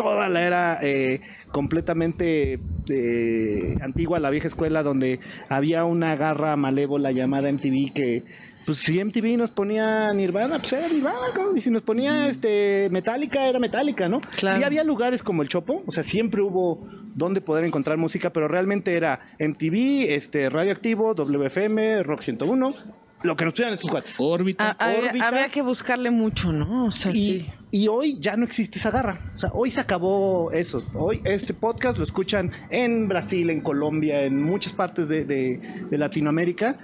toda 0.00 0.28
la 0.28 0.42
era 0.42 0.78
eh, 0.82 1.20
completamente 1.52 2.58
eh, 2.90 3.76
antigua, 3.82 4.18
la 4.18 4.30
vieja 4.30 4.48
escuela, 4.48 4.82
donde 4.82 5.20
había 5.48 5.84
una 5.84 6.16
garra 6.16 6.56
malévola 6.56 7.12
llamada 7.12 7.50
MTV 7.52 7.92
que, 7.92 8.24
pues 8.66 8.78
si 8.78 9.02
MTV 9.02 9.36
nos 9.38 9.50
ponía 9.50 10.12
Nirvana, 10.12 10.58
pues 10.58 10.72
era 10.72 10.88
Nirvana, 10.88 11.28
¿no? 11.34 11.56
y 11.56 11.60
si 11.60 11.70
nos 11.70 11.82
ponía 11.82 12.28
este 12.28 12.88
Metallica, 12.90 13.48
era 13.48 13.58
Metallica, 13.58 14.08
¿no? 14.08 14.20
Claro. 14.36 14.58
Sí 14.58 14.64
había 14.64 14.84
lugares 14.84 15.22
como 15.22 15.42
el 15.42 15.48
Chopo, 15.48 15.82
o 15.86 15.90
sea, 15.90 16.02
siempre 16.02 16.42
hubo 16.42 16.86
donde 17.14 17.40
poder 17.40 17.64
encontrar 17.64 17.96
música, 17.98 18.30
pero 18.30 18.48
realmente 18.48 18.94
era 18.94 19.20
MTV, 19.38 20.14
este, 20.14 20.48
Radioactivo, 20.48 21.14
WFM, 21.14 22.02
Rock 22.02 22.20
101, 22.20 22.74
lo 23.22 23.36
que 23.36 23.44
nos 23.44 23.52
pusieran 23.52 23.74
estos 23.74 23.90
cuates. 23.90 24.14
Órbita. 24.18 24.76
Ah, 24.78 24.86
había, 24.86 25.08
órbita. 25.10 25.28
había 25.28 25.48
que 25.48 25.62
buscarle 25.62 26.10
mucho, 26.10 26.52
¿no? 26.52 26.86
O 26.86 26.90
sea, 26.90 27.12
Y, 27.12 27.14
sí. 27.14 27.46
y 27.70 27.88
hoy 27.88 28.18
ya 28.20 28.36
no 28.36 28.44
existe 28.44 28.78
esa 28.78 28.90
garra. 28.90 29.32
O 29.34 29.38
sea, 29.38 29.50
hoy 29.52 29.70
se 29.70 29.80
acabó 29.80 30.50
eso. 30.52 30.82
Hoy 30.94 31.20
este 31.24 31.52
podcast 31.54 31.98
lo 31.98 32.04
escuchan 32.04 32.50
en 32.70 33.08
Brasil, 33.08 33.50
en 33.50 33.60
Colombia, 33.60 34.22
en 34.24 34.42
muchas 34.42 34.72
partes 34.72 35.08
de, 35.08 35.24
de- 35.24 35.60
de 35.90 35.98
Latinoamérica. 35.98 36.78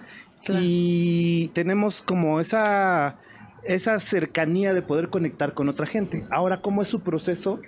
Claro. 0.44 0.60
Y 0.64 1.48
tenemos 1.54 2.02
como 2.02 2.38
esa, 2.40 3.16
esa 3.64 3.98
cercanía 3.98 4.74
de 4.74 4.82
poder 4.82 5.08
conectar 5.08 5.54
con 5.54 5.68
otra 5.68 5.86
gente. 5.86 6.24
Ahora, 6.30 6.60
¿cómo 6.60 6.82
es 6.82 6.88
su 6.88 7.00
proceso 7.00 7.60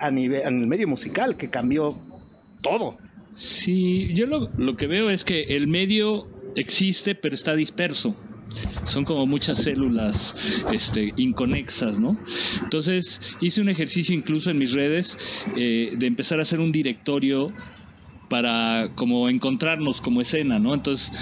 a 0.00 0.10
nivel, 0.10 0.42
en 0.42 0.60
el 0.60 0.66
medio 0.66 0.88
musical 0.88 1.36
que 1.36 1.48
cambió 1.50 1.96
todo? 2.62 2.98
Sí, 3.36 4.12
yo 4.14 4.26
lo, 4.26 4.50
lo 4.56 4.76
que 4.76 4.86
veo 4.88 5.10
es 5.10 5.24
que 5.24 5.42
el 5.56 5.68
medio 5.68 6.26
existe, 6.56 7.14
pero 7.14 7.34
está 7.34 7.54
disperso. 7.54 8.14
Son 8.84 9.04
como 9.04 9.26
muchas 9.26 9.58
células 9.62 10.34
este, 10.72 11.12
inconexas, 11.16 11.98
¿no? 11.98 12.18
Entonces 12.62 13.20
hice 13.40 13.60
un 13.60 13.68
ejercicio 13.68 14.14
incluso 14.14 14.50
en 14.50 14.58
mis 14.58 14.72
redes 14.72 15.16
eh, 15.56 15.94
de 15.96 16.06
empezar 16.06 16.38
a 16.38 16.42
hacer 16.42 16.60
un 16.60 16.72
directorio 16.72 17.52
para 18.28 18.90
como 18.94 19.28
encontrarnos 19.28 20.00
como 20.00 20.20
escena, 20.20 20.58
¿no? 20.58 20.74
Entonces 20.74 21.12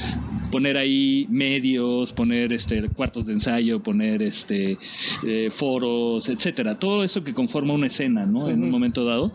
poner 0.51 0.77
ahí 0.77 1.27
medios, 1.31 2.13
poner 2.13 2.53
este 2.53 2.89
cuartos 2.89 3.27
de 3.27 3.35
ensayo, 3.35 3.83
poner 3.83 4.23
este 4.23 4.79
eh, 5.25 5.51
foros, 5.53 6.29
etcétera, 6.29 6.79
todo 6.79 7.05
eso 7.05 7.23
que 7.23 7.35
conforma 7.35 7.75
una 7.75 7.87
escena, 7.87 8.27
¿no? 8.27 8.49
En 8.49 8.63
un 8.63 8.71
momento 8.71 9.05
dado. 9.05 9.33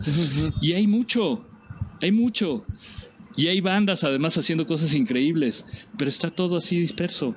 Y 0.60 0.72
hay 0.72 0.86
mucho, 0.86 1.46
hay 2.00 2.12
mucho. 2.12 2.64
Y 3.36 3.48
hay 3.48 3.60
bandas 3.60 4.04
además 4.04 4.36
haciendo 4.36 4.66
cosas 4.66 4.94
increíbles, 4.94 5.64
pero 5.96 6.08
está 6.08 6.30
todo 6.30 6.56
así 6.56 6.78
disperso. 6.78 7.34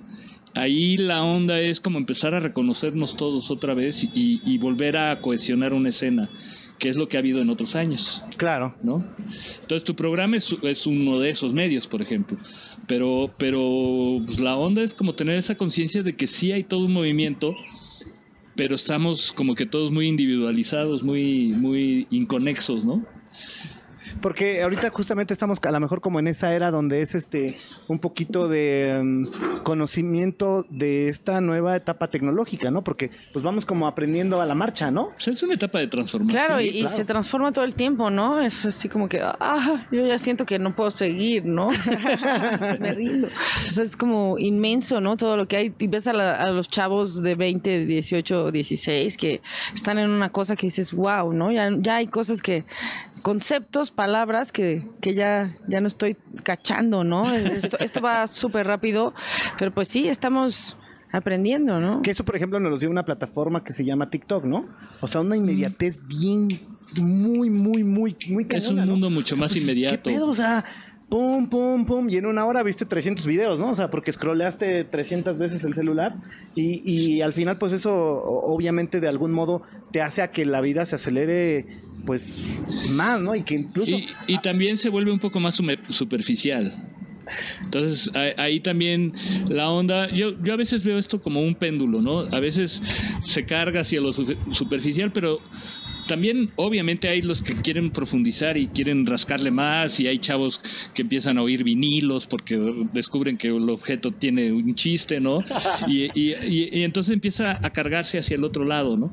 Ahí 0.54 0.96
la 0.96 1.24
onda 1.24 1.60
es 1.60 1.82
como 1.82 1.98
empezar 1.98 2.34
a 2.34 2.40
reconocernos 2.40 3.18
todos 3.18 3.52
otra 3.52 3.74
vez 3.74 4.04
y, 4.14 4.42
y 4.46 4.58
volver 4.58 4.96
a 4.96 5.20
cohesionar 5.20 5.74
una 5.74 5.90
escena, 5.90 6.30
que 6.80 6.88
es 6.90 6.96
lo 6.96 7.10
que 7.10 7.18
ha 7.18 7.20
habido 7.20 7.42
en 7.42 7.50
otros 7.50 7.76
años. 7.76 8.24
Claro. 8.38 8.74
¿no? 8.82 9.06
Entonces 9.62 9.84
tu 9.84 9.96
programa 9.96 10.38
es, 10.38 10.56
es 10.64 10.88
uno 10.88 11.20
de 11.20 11.30
esos 11.30 11.54
medios, 11.54 11.88
por 11.88 12.02
ejemplo. 12.02 12.38
Pero, 12.88 13.34
pero 13.38 14.22
pues, 14.26 14.40
la 14.40 14.56
onda 14.56 14.82
es 14.82 14.94
como 14.94 15.14
tener 15.14 15.36
esa 15.36 15.56
conciencia 15.56 16.04
de 16.04 16.16
que 16.16 16.28
sí 16.28 16.54
hay 16.54 16.64
todo 16.64 16.86
un 16.86 16.94
movimiento, 16.94 17.56
pero 18.56 18.76
estamos 18.76 19.34
como 19.34 19.56
que 19.56 19.66
todos 19.66 19.92
muy 19.92 20.08
individualizados, 20.08 21.04
muy, 21.04 21.48
muy 21.50 22.08
inconexos, 22.12 22.86
¿no? 22.86 23.06
Porque 24.22 24.62
ahorita 24.64 24.90
justamente 24.90 25.34
estamos 25.34 25.60
a 25.64 25.72
lo 25.72 25.80
mejor 25.80 26.02
como 26.02 26.20
en 26.20 26.28
esa 26.28 26.54
era 26.54 26.72
donde 26.72 27.02
es 27.02 27.16
este 27.16 27.58
un 27.88 28.00
poquito 28.00 28.48
de 28.48 29.00
mm, 29.04 29.62
conocimiento 29.64 30.66
de 30.70 31.10
esta 31.10 31.42
nueva 31.42 31.76
etapa 31.76 32.08
tecnológica, 32.08 32.72
¿no? 32.72 32.84
Porque 32.84 33.12
pues 33.34 33.44
vamos 33.44 33.66
como 33.66 33.88
aprendiendo 33.88 34.42
a 34.42 34.46
la 34.46 34.56
marcha, 34.56 34.90
¿no? 34.92 35.08
O 35.08 35.14
sea, 35.20 35.34
es 35.34 35.44
una 35.44 35.54
etapa 35.56 35.80
de 35.80 35.88
transformación. 35.88 36.44
Claro, 36.46 36.60
Sí, 36.60 36.66
y, 36.74 36.78
y 36.78 36.82
claro. 36.82 36.96
se 36.96 37.06
transforma 37.06 37.52
todo 37.52 37.66
el 37.66 37.76
tiempo, 37.76 38.10
¿no? 38.10 38.40
Es 38.42 38.66
así 38.66 38.90
como 38.90 39.08
que, 39.10 39.20
ah, 39.22 39.88
yo 39.92 40.06
ya 40.06 40.18
siento 40.18 40.46
que 40.46 40.58
no 40.60 40.76
puedo 40.76 40.92
seguir, 40.92 41.46
¿no? 41.46 41.68
Me 42.80 42.94
rindo. 42.94 43.28
O 43.68 43.72
sea, 43.72 43.84
es 43.84 43.96
como 43.98 44.38
inmenso, 44.40 45.02
¿no? 45.02 45.18
Todo 45.18 45.38
lo 45.38 45.48
que 45.48 45.58
hay. 45.58 45.74
Y 45.78 45.88
ves 45.88 46.08
a, 46.08 46.14
la- 46.14 46.36
a 46.42 46.52
los 46.52 46.70
chavos 46.70 47.22
de 47.22 47.36
20, 47.36 47.86
18, 47.86 48.52
16 48.52 49.18
que 49.18 49.42
están 49.74 49.98
en 50.00 50.10
una 50.10 50.32
cosa 50.32 50.56
que 50.56 50.68
dices, 50.68 50.94
wow, 50.94 51.34
¿no? 51.34 51.52
Ya, 51.52 51.70
ya 51.78 51.98
hay 51.98 52.08
cosas 52.08 52.42
que, 52.42 52.64
conceptos, 53.26 53.90
palabras 53.90 54.52
que, 54.52 54.88
que 55.02 55.16
ya, 55.16 55.58
ya 55.68 55.82
no 55.82 55.88
estoy 55.88 56.16
cachando, 56.44 57.04
¿no? 57.04 57.24
Esto, 57.34 57.80
esto 57.80 58.00
va 58.00 58.28
súper 58.28 58.68
rápido, 58.68 59.16
pero 59.58 59.74
pues 59.74 59.88
sí, 59.88 60.08
estamos 60.08 60.78
aprendiendo, 61.12 61.80
¿no? 61.80 62.04
Que 62.04 62.12
eso, 62.12 62.24
por 62.24 62.36
ejemplo, 62.36 62.60
nos 62.60 62.72
lo 62.72 62.78
dio 62.78 62.88
una 62.88 63.04
plataforma 63.04 63.64
que 63.64 63.74
se 63.74 63.84
llama 63.84 64.12
TikTok, 64.12 64.46
¿no? 64.46 64.68
O 65.02 65.08
sea, 65.08 65.22
una 65.22 65.36
inmediatez 65.36 66.06
bien, 66.06 66.50
muy, 67.02 67.50
muy, 67.50 67.84
muy, 67.84 68.16
muy 68.30 68.44
Es 68.44 68.48
cañona, 68.48 68.84
un 68.84 68.90
¿no? 68.90 68.94
mundo 68.94 69.10
mucho 69.10 69.34
O 69.34 69.38
sea, 69.38 69.44
más 69.46 69.54
pues, 69.54 69.64
inmediato. 69.64 70.04
¿Qué 70.04 70.12
pedo? 70.12 70.28
O 70.28 70.34
sea, 70.36 70.64
pum, 71.10 71.50
pum, 71.50 71.84
pum, 71.84 72.08
y 72.12 72.18
en 72.18 72.28
una 72.28 72.46
hora 72.46 72.62
viste 72.62 72.86
300 72.86 73.26
videos, 73.26 73.60
¿no? 73.60 73.72
O 73.72 73.76
sea, 73.76 73.90
porque 73.90 74.12
scrolleaste 74.12 74.84
300 74.84 75.40
veces 75.40 75.64
el 75.64 75.74
celular 75.74 76.18
y, 76.54 76.82
y 76.88 77.22
al 77.22 77.34
final, 77.34 77.58
pues 77.58 77.74
eso 77.74 77.92
obviamente 78.24 79.00
de 79.00 79.08
algún 79.08 79.32
modo 79.32 79.64
te 79.92 80.04
hace 80.04 80.22
a 80.22 80.32
que 80.32 80.46
la 80.46 80.62
vida 80.62 80.86
se 80.86 80.94
acelere, 80.94 81.85
pues, 82.06 82.64
más, 82.90 83.22
¿no? 83.22 83.36
Y 83.36 83.44
que 83.44 83.56
incluso... 83.56 83.98
Y, 84.28 84.38
también 84.40 84.78
se 84.78 84.90
vuelve 84.90 85.12
un 85.12 85.20
poco 85.20 85.40
más 85.40 85.60
superficial. 85.90 86.90
Entonces 87.64 88.12
ahí, 88.38 88.60
también 88.60 89.14
la 89.48 89.72
onda, 89.72 90.14
yo, 90.14 90.40
yo 90.44 90.54
a 90.54 90.58
veces 90.58 90.84
veo 90.84 90.98
esto 90.98 91.22
como 91.22 91.42
un 91.42 91.56
péndulo, 91.56 92.02
¿no? 92.02 92.20
A 92.20 92.40
veces 92.40 92.82
se 93.24 93.46
carga 93.46 93.82
hacia 93.82 94.00
lo 94.00 94.14
su- 94.14 94.38
superficial, 94.52 95.12
pero 95.12 95.40
también 96.08 96.52
obviamente 96.56 97.08
hay 97.10 97.22
los 97.22 97.42
que 97.42 97.56
quieren 97.62 97.92
profundizar 97.92 98.58
y 98.58 98.68
quieren 98.68 99.06
rascarle 99.06 99.52
más 99.52 100.00
y 100.00 100.08
hay 100.08 100.20
chavos 100.20 100.62
que 100.94 101.02
empiezan 101.02 101.38
a 101.38 101.42
oír 101.42 101.64
vinilos 101.64 102.28
porque 102.28 102.58
descubren 102.94 103.38
que 103.38 103.48
el 103.48 103.70
objeto 103.70 104.12
tiene 104.12 104.52
un 104.52 104.76
chiste, 104.76 105.20
¿no? 105.20 105.40
Y, 105.88 106.04
y- 106.14 106.34
y- 106.48 106.70
y 106.80 106.84
entonces 106.84 107.14
empieza 107.14 107.60
a 107.66 107.70
cargarse 107.72 108.18
hacia 108.18 108.36
el 108.36 108.44
otro 108.44 108.66
lado, 108.66 108.98
¿no? 108.98 109.12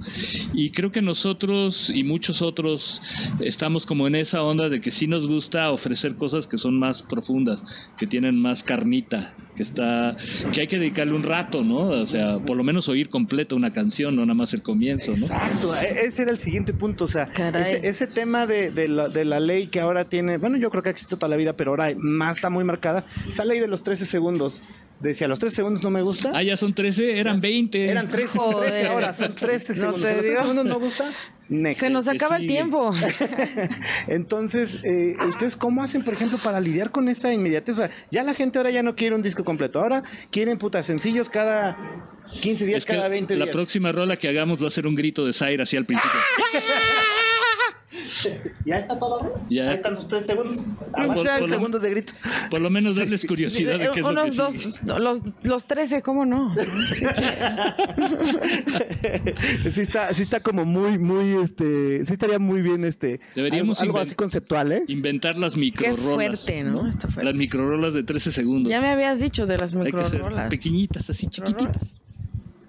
Y 0.54 0.70
creo 0.70 0.90
que 0.92 1.02
nosotros 1.02 1.90
y 1.94 2.04
muchos 2.04 2.42
otros 2.42 3.00
estamos 3.40 3.86
como 3.86 4.06
en 4.06 4.14
esa 4.14 4.42
onda 4.42 4.68
de 4.68 4.80
que 4.80 4.90
sí 4.90 5.06
nos 5.06 5.26
gusta 5.26 5.70
ofrecer 5.70 6.16
cosas 6.16 6.46
que 6.46 6.58
son 6.58 6.78
más 6.78 7.02
profundas, 7.02 7.62
que 7.98 8.06
tienen 8.06 8.40
más 8.40 8.62
carnita, 8.64 9.34
que 9.56 9.62
está, 9.62 10.16
que 10.52 10.60
hay 10.62 10.66
que 10.66 10.78
dedicarle 10.78 11.14
un 11.14 11.22
rato, 11.22 11.64
¿no? 11.64 11.78
O 11.88 12.06
sea, 12.06 12.38
por 12.38 12.56
lo 12.56 12.64
menos 12.64 12.88
oír 12.88 13.08
completa 13.08 13.54
una 13.54 13.72
canción, 13.72 14.16
no 14.16 14.22
nada 14.22 14.34
más 14.34 14.54
el 14.54 14.62
comienzo, 14.62 15.12
¿no? 15.12 15.18
Exacto, 15.18 15.76
e- 15.76 16.06
ese 16.06 16.22
era 16.22 16.30
el 16.30 16.38
siguiente 16.38 16.72
punto, 16.82 17.04
o 17.04 17.06
sea, 17.06 17.30
ese, 17.54 17.88
ese 17.88 18.06
tema 18.08 18.46
de, 18.46 18.70
de 18.72 18.88
la, 18.88 19.08
de 19.08 19.24
la 19.24 19.38
ley 19.38 19.68
que 19.68 19.78
ahora 19.80 20.08
tiene, 20.08 20.36
bueno, 20.38 20.56
yo 20.58 20.68
creo 20.70 20.82
que 20.82 20.88
ha 20.88 20.92
existido 20.92 21.16
toda 21.18 21.30
la 21.30 21.36
vida, 21.36 21.52
pero 21.56 21.70
ahora 21.70 21.90
más 21.96 22.36
está 22.36 22.50
muy 22.50 22.64
marcada, 22.64 23.06
esa 23.28 23.44
ley 23.44 23.60
de 23.60 23.68
los 23.68 23.82
13 23.84 24.04
segundos, 24.04 24.64
decía, 24.98 25.28
los 25.28 25.38
13 25.38 25.54
segundos 25.56 25.82
no 25.84 25.90
me 25.90 26.02
gusta, 26.02 26.32
Ah, 26.34 26.42
ya 26.42 26.56
son 26.56 26.74
13, 26.74 27.18
eran 27.20 27.40
20. 27.40 27.88
eran 27.88 28.08
13, 28.08 28.38
Joder. 28.38 28.70
13 28.70 28.86
ahora, 28.88 29.14
son 29.14 29.34
13 29.36 29.72
No 29.74 29.78
segundos, 29.80 30.02
te 30.02 30.08
si 30.08 30.14
los 30.14 30.20
13 30.24 30.28
digo. 30.30 30.40
segundos 30.42 30.64
no 30.66 30.78
gusta, 30.80 31.10
next. 31.48 31.80
Se 31.80 31.90
nos 31.90 32.04
que 32.08 32.10
acaba 32.16 32.36
el 32.36 32.46
tiempo. 32.48 32.92
Entonces, 34.08 34.78
eh, 34.84 35.14
¿ustedes 35.28 35.56
cómo 35.56 35.82
hacen, 35.82 36.02
por 36.04 36.14
ejemplo, 36.14 36.38
para 36.42 36.60
lidiar 36.60 36.90
con 36.90 37.08
esa 37.08 37.32
inmediatez? 37.32 37.74
O 37.74 37.78
sea, 37.78 37.90
ya 38.10 38.22
la 38.22 38.34
gente 38.34 38.58
ahora 38.58 38.70
ya 38.70 38.82
no 38.82 38.94
quiere 38.96 39.14
un 39.14 39.22
disco 39.22 39.44
completo, 39.44 39.80
ahora 39.80 40.02
quieren 40.30 40.58
putas 40.58 40.86
sencillos 40.86 41.28
cada 41.28 41.76
15 42.40 42.66
días, 42.66 42.78
Es 42.78 42.84
cada 42.86 43.08
20 43.08 43.36
la 43.36 43.44
días. 43.44 43.54
próxima 43.54 43.92
rola 43.92 44.16
que 44.16 44.28
hagamos 44.28 44.62
va 44.62 44.66
a 44.68 44.70
ser 44.70 44.86
un 44.86 44.94
grito 44.94 45.24
de 45.26 45.32
Zaire 45.32 45.62
así 45.62 45.76
al 45.76 45.86
principio. 45.86 46.18
¿Ya 48.64 48.76
está 48.76 48.98
todo? 48.98 49.40
Ya. 49.50 49.68
Ahí 49.70 49.74
están 49.74 49.96
sus 49.96 50.06
3 50.08 50.24
segundos. 50.24 50.66
Ah, 50.94 51.06
Más 51.06 51.16
por- 51.16 51.26
3 51.26 51.38
por 51.40 51.48
lo- 51.48 51.54
segundos 51.54 51.82
de 51.82 51.90
grito. 51.90 52.12
Por 52.50 52.60
lo 52.60 52.70
menos 52.70 52.96
darles 52.96 53.26
curiosidad 53.26 53.72
de 53.72 53.78
qué 53.78 53.84
es 53.84 53.88
lo 53.88 53.94
que 53.94 54.02
Unos 54.02 54.30
sigue. 54.56 54.72
dos, 54.84 55.00
los, 55.00 55.20
los 55.42 55.66
13, 55.66 56.02
¿cómo 56.02 56.24
no? 56.24 56.54
Sí, 56.92 57.04
sí. 57.14 57.22
sí 59.72 59.80
está, 59.80 60.12
sí 60.14 60.22
está 60.22 60.40
como 60.40 60.64
muy, 60.64 60.98
muy, 60.98 61.42
este, 61.42 62.04
sí 62.06 62.12
estaría 62.12 62.38
muy 62.38 62.62
bien, 62.62 62.84
este, 62.84 63.20
Deberíamos 63.34 63.80
algo, 63.80 63.98
así 63.98 64.14
conceptual, 64.14 64.72
¿eh? 64.72 64.82
Inventar 64.88 65.36
las 65.36 65.56
microrolas. 65.56 66.00
fuerte, 66.44 66.62
¿no? 66.64 66.88
Está 66.88 67.08
fuerte. 67.08 67.24
Las 67.30 67.34
microrolas 67.38 67.94
de 67.94 68.02
13 68.04 68.32
segundos. 68.32 68.70
Ya 68.70 68.80
me 68.80 68.88
habías 68.88 69.20
dicho 69.20 69.46
de 69.46 69.58
las 69.58 69.74
Hay 69.74 69.90
que 69.92 70.04
ser 70.04 70.12
microrolas. 70.20 70.50
pequeñitas, 70.50 71.10
así 71.10 71.26
chiquititas. 71.28 72.00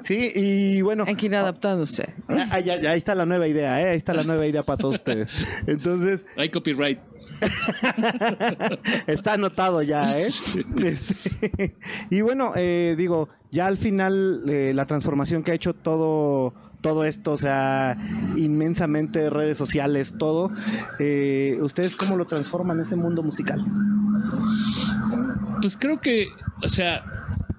Sí, 0.03 0.31
y 0.35 0.81
bueno, 0.81 1.05
Hay 1.07 1.15
que 1.15 1.25
ir 1.27 1.35
adaptándose. 1.35 2.13
ah, 2.27 2.59
ya- 2.59 2.79
ya, 2.81 2.91
ahí 2.91 2.97
está 2.97 3.15
la 3.15 3.25
nueva 3.25 3.47
idea, 3.47 3.81
¿eh? 3.81 3.89
Ahí 3.91 3.97
está 3.97 4.13
la 4.13 4.23
nueva 4.23 4.45
idea 4.45 4.63
para 4.63 4.77
todos 4.77 4.95
ustedes. 4.95 5.29
Entonces, 5.65 6.25
Hay 6.37 6.49
copyright. 6.49 6.99
está 9.07 9.33
anotado 9.33 9.81
ya, 9.81 10.19
¿eh? 10.19 10.29
Este, 10.83 11.75
y 12.09 12.21
bueno, 12.21 12.53
eh, 12.55 12.95
digo, 12.97 13.29
ya 13.51 13.65
al 13.65 13.77
final 13.77 14.43
eh, 14.47 14.71
la 14.73 14.85
transformación 14.85 15.43
que 15.43 15.51
ha 15.51 15.55
hecho 15.55 15.73
todo 15.73 16.53
todo 16.81 17.05
esto, 17.05 17.31
o 17.31 17.37
sea, 17.37 17.97
inmensamente 18.35 19.29
redes 19.29 19.57
sociales, 19.57 20.15
todo. 20.17 20.51
Eh, 20.99 21.57
¿Ustedes 21.61 21.95
cómo 21.95 22.17
lo 22.17 22.25
transforman 22.25 22.81
ese 22.81 22.97
mundo 22.97 23.23
musical? 23.23 23.65
Pues 25.61 25.77
creo 25.77 26.01
que, 26.01 26.27
o 26.61 26.67
sea, 26.67 27.05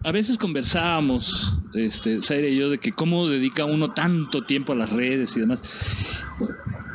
a 0.05 0.13
veces 0.13 0.37
conversábamos, 0.37 1.59
este, 1.73 2.21
Zaire 2.21 2.51
y 2.51 2.59
yo, 2.59 2.69
de 2.69 2.79
que 2.79 2.93
cómo 2.93 3.27
dedica 3.27 3.65
uno 3.65 3.93
tanto 3.95 4.45
tiempo 4.45 4.73
a 4.73 4.77
las 4.77 4.93
redes 4.93 5.35
y 5.37 5.41
demás. 5.41 5.63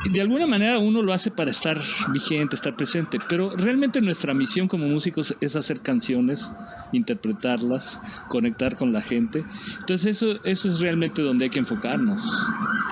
De 0.08 0.20
alguna 0.20 0.46
manera 0.46 0.78
uno 0.78 1.02
lo 1.02 1.12
hace 1.12 1.30
para 1.30 1.50
estar 1.50 1.78
vigente, 2.12 2.56
estar 2.56 2.74
presente, 2.74 3.18
pero 3.28 3.54
realmente 3.54 4.00
nuestra 4.00 4.32
misión 4.32 4.66
como 4.66 4.86
músicos 4.86 5.36
es 5.40 5.56
hacer 5.56 5.80
canciones, 5.80 6.50
interpretarlas, 6.92 8.00
conectar 8.28 8.76
con 8.76 8.92
la 8.92 9.02
gente. 9.02 9.44
Entonces 9.80 10.16
eso, 10.16 10.42
eso 10.44 10.68
es 10.68 10.80
realmente 10.80 11.20
donde 11.20 11.44
hay 11.44 11.50
que 11.50 11.58
enfocarnos, 11.58 12.22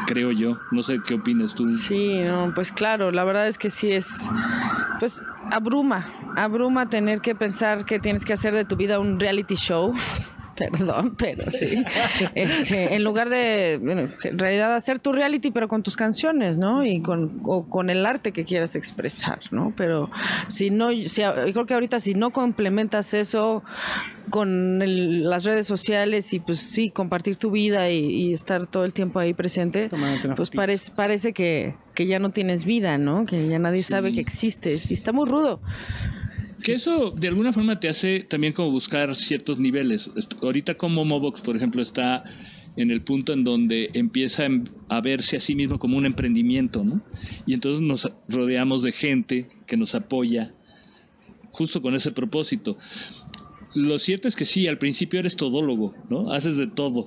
creo 0.07 0.33
yo. 0.33 0.59
No 0.71 0.83
sé 0.83 1.01
qué 1.07 1.15
opinas 1.15 1.55
tú. 1.55 1.65
Sí, 1.65 2.21
no, 2.21 2.53
pues 2.55 2.73
claro, 2.73 3.11
la 3.11 3.25
verdad 3.25 3.49
es 3.49 3.57
que 3.57 3.71
sí 3.71 3.91
es, 3.91 4.31
pues 4.99 5.23
abruma, 5.51 6.07
abruma 6.37 6.91
tener 6.91 7.21
que 7.21 7.35
pensar 7.35 7.87
que 7.87 7.99
tienes 7.99 8.25
que 8.27 8.35
hacer 8.35 8.55
de 8.55 8.65
tu 8.65 8.77
vida 8.77 9.01
un 9.01 9.19
reality 9.19 9.55
show. 9.55 9.95
Perdón, 10.59 11.15
pero 11.17 11.51
sí. 11.51 11.85
Este, 12.35 12.95
en 12.95 13.05
lugar 13.05 13.29
de, 13.29 13.79
bueno, 13.83 14.09
en 14.25 14.39
realidad 14.39 14.75
hacer 14.75 14.99
tu 14.99 15.13
reality, 15.13 15.51
pero 15.51 15.69
con 15.69 15.83
tus 15.83 15.97
canciones, 15.97 16.59
¿no? 16.59 16.85
Y 16.85 17.01
con, 17.01 17.41
o 17.45 17.69
con 17.69 17.91
el 17.91 18.05
arte 18.05 18.33
que 18.33 18.45
quieras 18.45 18.75
expresar, 18.75 19.39
¿no? 19.53 19.73
Pero 19.77 20.11
si 20.49 20.71
no, 20.71 20.91
si, 20.91 21.23
creo 21.53 21.67
que 21.67 21.75
ahorita 21.75 22.01
si 22.01 22.15
no 22.15 22.31
complementas 22.31 23.15
eso 23.15 23.63
con 24.31 24.83
el- 24.83 25.23
las 25.29 25.45
redes 25.45 25.67
sociales 25.67 26.33
y 26.35 26.41
pues 26.41 26.59
sí, 26.59 26.91
compartir 26.91 27.37
tu 27.37 27.51
vida 27.51 27.91
y, 27.91 27.99
y 27.99 28.33
estar 28.35 28.67
todo 28.67 28.85
el 28.85 28.93
tiempo 28.93 29.19
ahí 29.21 29.33
presente, 29.35 29.89
pues 30.37 30.51
parece, 30.51 30.93
parece 30.93 31.33
que, 31.33 31.75
que 31.95 32.07
ya 32.07 32.19
no 32.19 32.31
tienes 32.31 32.65
vida, 32.67 32.99
¿no? 32.99 33.25
Que 33.25 33.49
ya 33.49 33.59
nadie 33.59 33.83
sabe 33.83 34.13
que 34.13 34.21
existes 34.21 34.91
y 34.91 34.95
está 34.95 35.13
muy 35.13 35.27
rudo. 35.29 35.61
Que 36.65 36.75
eso 36.75 37.11
de 37.11 37.29
alguna 37.29 37.53
forma 37.53 37.79
te 37.79 37.89
hace 37.89 38.21
también 38.21 38.53
como 38.53 38.71
buscar 38.71 39.15
ciertos 39.15 39.59
niveles. 39.59 40.11
Ahorita 40.43 40.75
como 40.77 41.05
Mobox, 41.05 41.41
por 41.41 41.57
ejemplo, 41.57 41.83
está 41.83 42.25
en 42.77 42.91
el 42.91 43.01
punto 43.03 43.33
en 43.33 43.45
donde 43.45 43.91
empieza 43.95 44.45
em- 44.45 44.65
a 44.89 45.01
verse 45.01 45.37
a 45.37 45.41
sí 45.41 45.55
mismo 45.55 45.79
como 45.79 45.97
un 45.97 46.07
emprendimiento, 46.07 46.85
¿no? 46.85 47.03
Y 47.47 47.55
entonces 47.55 47.81
nos 47.81 48.11
rodeamos 48.29 48.83
de 48.83 48.93
gente 48.93 49.49
que 49.67 49.77
nos 49.77 49.95
apoya 49.95 50.55
justo 51.51 51.83
con 51.83 51.95
ese 51.95 52.13
propósito. 52.13 52.77
Lo 53.75 53.99
cierto 53.99 54.29
es 54.29 54.37
que 54.37 54.45
sí, 54.45 54.67
al 54.67 54.79
principio 54.79 55.21
eres 55.21 55.37
todólogo, 55.37 55.95
¿no? 56.09 56.33
Haces 56.33 56.57
de 56.57 56.67
todo. 56.67 57.07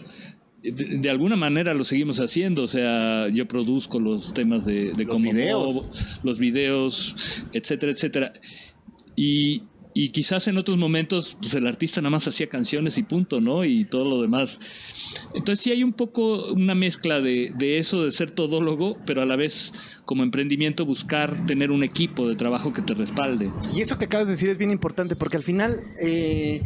De, 0.61 0.71
de 0.71 1.09
alguna 1.09 1.35
manera 1.35 1.73
lo 1.73 1.83
seguimos 1.83 2.19
haciendo, 2.19 2.63
o 2.63 2.67
sea, 2.67 3.29
yo 3.29 3.47
produzco 3.47 3.99
los 3.99 4.33
temas 4.33 4.63
de, 4.65 4.91
de 4.91 5.05
Los 5.05 5.15
Como 5.15 5.31
videos. 5.31 5.73
Mobo, 5.73 5.89
los 6.23 6.37
videos, 6.37 7.15
etcétera, 7.51 7.91
etcétera. 7.91 8.33
Y, 9.23 9.63
quizás 10.13 10.47
en 10.47 10.57
otros 10.57 10.77
momentos 10.77 11.37
pues 11.41 11.53
el 11.53 11.67
artista 11.67 11.99
nada 12.01 12.11
más 12.11 12.25
hacía 12.25 12.47
canciones 12.47 12.97
y 12.97 13.03
punto, 13.03 13.41
¿no? 13.41 13.65
Y 13.65 13.83
todo 13.85 14.05
lo 14.09 14.21
demás. 14.21 14.59
Entonces 15.35 15.61
sí 15.63 15.69
hay 15.71 15.83
un 15.83 15.91
poco 15.93 16.53
una 16.53 16.73
mezcla 16.75 17.19
de, 17.19 17.53
eso, 17.77 18.03
de 18.05 18.11
ser 18.13 18.31
todólogo, 18.31 18.97
pero 19.05 19.21
a 19.21 19.25
la 19.25 19.35
vez 19.35 19.73
como 20.05 20.23
emprendimiento 20.23 20.85
buscar 20.85 21.45
tener 21.45 21.71
un 21.71 21.83
equipo 21.83 22.25
de 22.27 22.35
trabajo 22.35 22.71
que 22.73 22.81
te 22.81 22.93
respalde. 22.93 23.51
Y 23.75 23.81
eso 23.81 23.97
que 23.97 24.05
acabas 24.05 24.27
de 24.27 24.33
decir 24.33 24.49
es 24.49 24.57
bien 24.57 24.71
importante 24.71 25.15
porque 25.17 25.35
al 25.37 25.43
final 25.43 25.81
eh, 26.01 26.61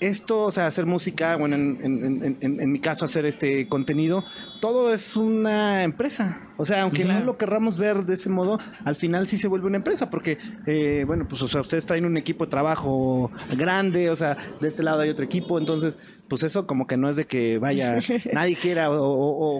esto, 0.00 0.44
o 0.44 0.50
sea, 0.50 0.66
hacer 0.66 0.86
música, 0.86 1.36
bueno, 1.36 1.56
en, 1.56 1.78
en- 1.84 2.24
en- 2.24 2.36
en- 2.40 2.60
en 2.60 2.72
mi 2.72 2.80
caso 2.80 3.04
hacer 3.04 3.26
este 3.26 3.68
contenido, 3.68 4.24
todo 4.62 4.94
es 4.94 5.16
una 5.16 5.82
empresa. 5.82 6.38
O 6.56 6.64
sea, 6.64 6.82
aunque 6.82 7.04
no 7.04 7.18
lo 7.18 7.36
querramos 7.36 7.76
ver 7.78 8.06
de 8.06 8.14
ese 8.14 8.28
modo, 8.28 8.60
al 8.84 8.94
final 8.94 9.26
sí 9.26 9.36
se 9.36 9.48
vuelve 9.48 9.66
una 9.66 9.78
empresa 9.78 10.08
porque, 10.08 10.38
eh, 10.68 11.02
bueno, 11.04 11.26
pues, 11.28 11.42
o 11.42 11.48
sea, 11.48 11.60
ustedes 11.62 11.84
traen 11.84 12.04
un 12.04 12.16
equipo 12.16 12.44
de 12.44 12.50
trabajo 12.52 13.32
grande, 13.58 14.08
o 14.10 14.14
sea, 14.14 14.36
de 14.60 14.68
este 14.68 14.84
lado 14.84 15.00
hay 15.00 15.10
otro 15.10 15.24
equipo, 15.24 15.58
entonces, 15.58 15.98
pues 16.28 16.44
eso 16.44 16.68
como 16.68 16.86
que 16.86 16.96
no 16.96 17.08
es 17.08 17.16
de 17.16 17.26
que 17.26 17.58
vaya, 17.58 17.96
nadie 18.32 18.54
quiera 18.54 18.92
o, 18.92 19.02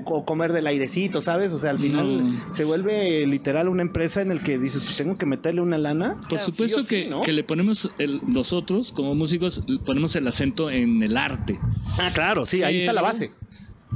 o- 0.04 0.24
comer 0.24 0.52
del 0.52 0.68
airecito, 0.68 1.20
¿sabes? 1.20 1.52
O 1.52 1.58
sea, 1.58 1.70
al 1.70 1.80
final 1.80 2.34
No. 2.34 2.52
se 2.54 2.62
vuelve 2.62 3.26
literal 3.26 3.68
una 3.68 3.82
empresa 3.82 4.22
en 4.22 4.30
el 4.30 4.44
que 4.44 4.56
dices, 4.60 4.82
pues 4.84 4.94
tengo 4.96 5.18
que 5.18 5.26
meterle 5.26 5.62
una 5.62 5.78
lana. 5.78 6.20
Por 6.30 6.38
supuesto 6.38 6.82
sí, 6.82 6.86
que, 6.88 7.10
¿no? 7.10 7.22
que 7.22 7.32
le 7.32 7.42
ponemos, 7.42 7.90
el- 7.98 8.20
nosotros 8.24 8.92
como 8.92 9.16
músicos, 9.16 9.64
ponemos 9.84 10.14
el 10.14 10.28
acento 10.28 10.70
en 10.70 11.02
el 11.02 11.16
arte. 11.16 11.58
Ah, 11.98 12.12
claro, 12.14 12.46
sí, 12.46 12.62
ahí 12.62 12.78
está 12.82 12.92
la 12.92 13.02
base. 13.02 13.32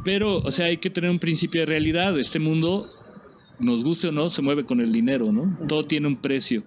Pero, 0.05 0.39
o 0.39 0.53
sea, 0.53 0.67
hay 0.67 0.77
que 0.79 0.91
tener 0.91 1.11
un 1.11 1.19
principio 1.19 1.61
de 1.61 1.67
realidad. 1.67 2.19
Este 2.19 2.39
mundo, 2.39 2.91
nos 3.59 3.85
guste 3.85 4.09
o 4.09 4.13
no, 4.13 4.31
se 4.31 4.43
mueve 4.43 4.65
con 4.65 4.81
el 4.81 4.93
dinero, 4.93 5.33
¿no? 5.33 5.59
Todo 5.67 5.85
tiene 5.87 6.07
un 6.07 6.17
precio. 6.17 6.65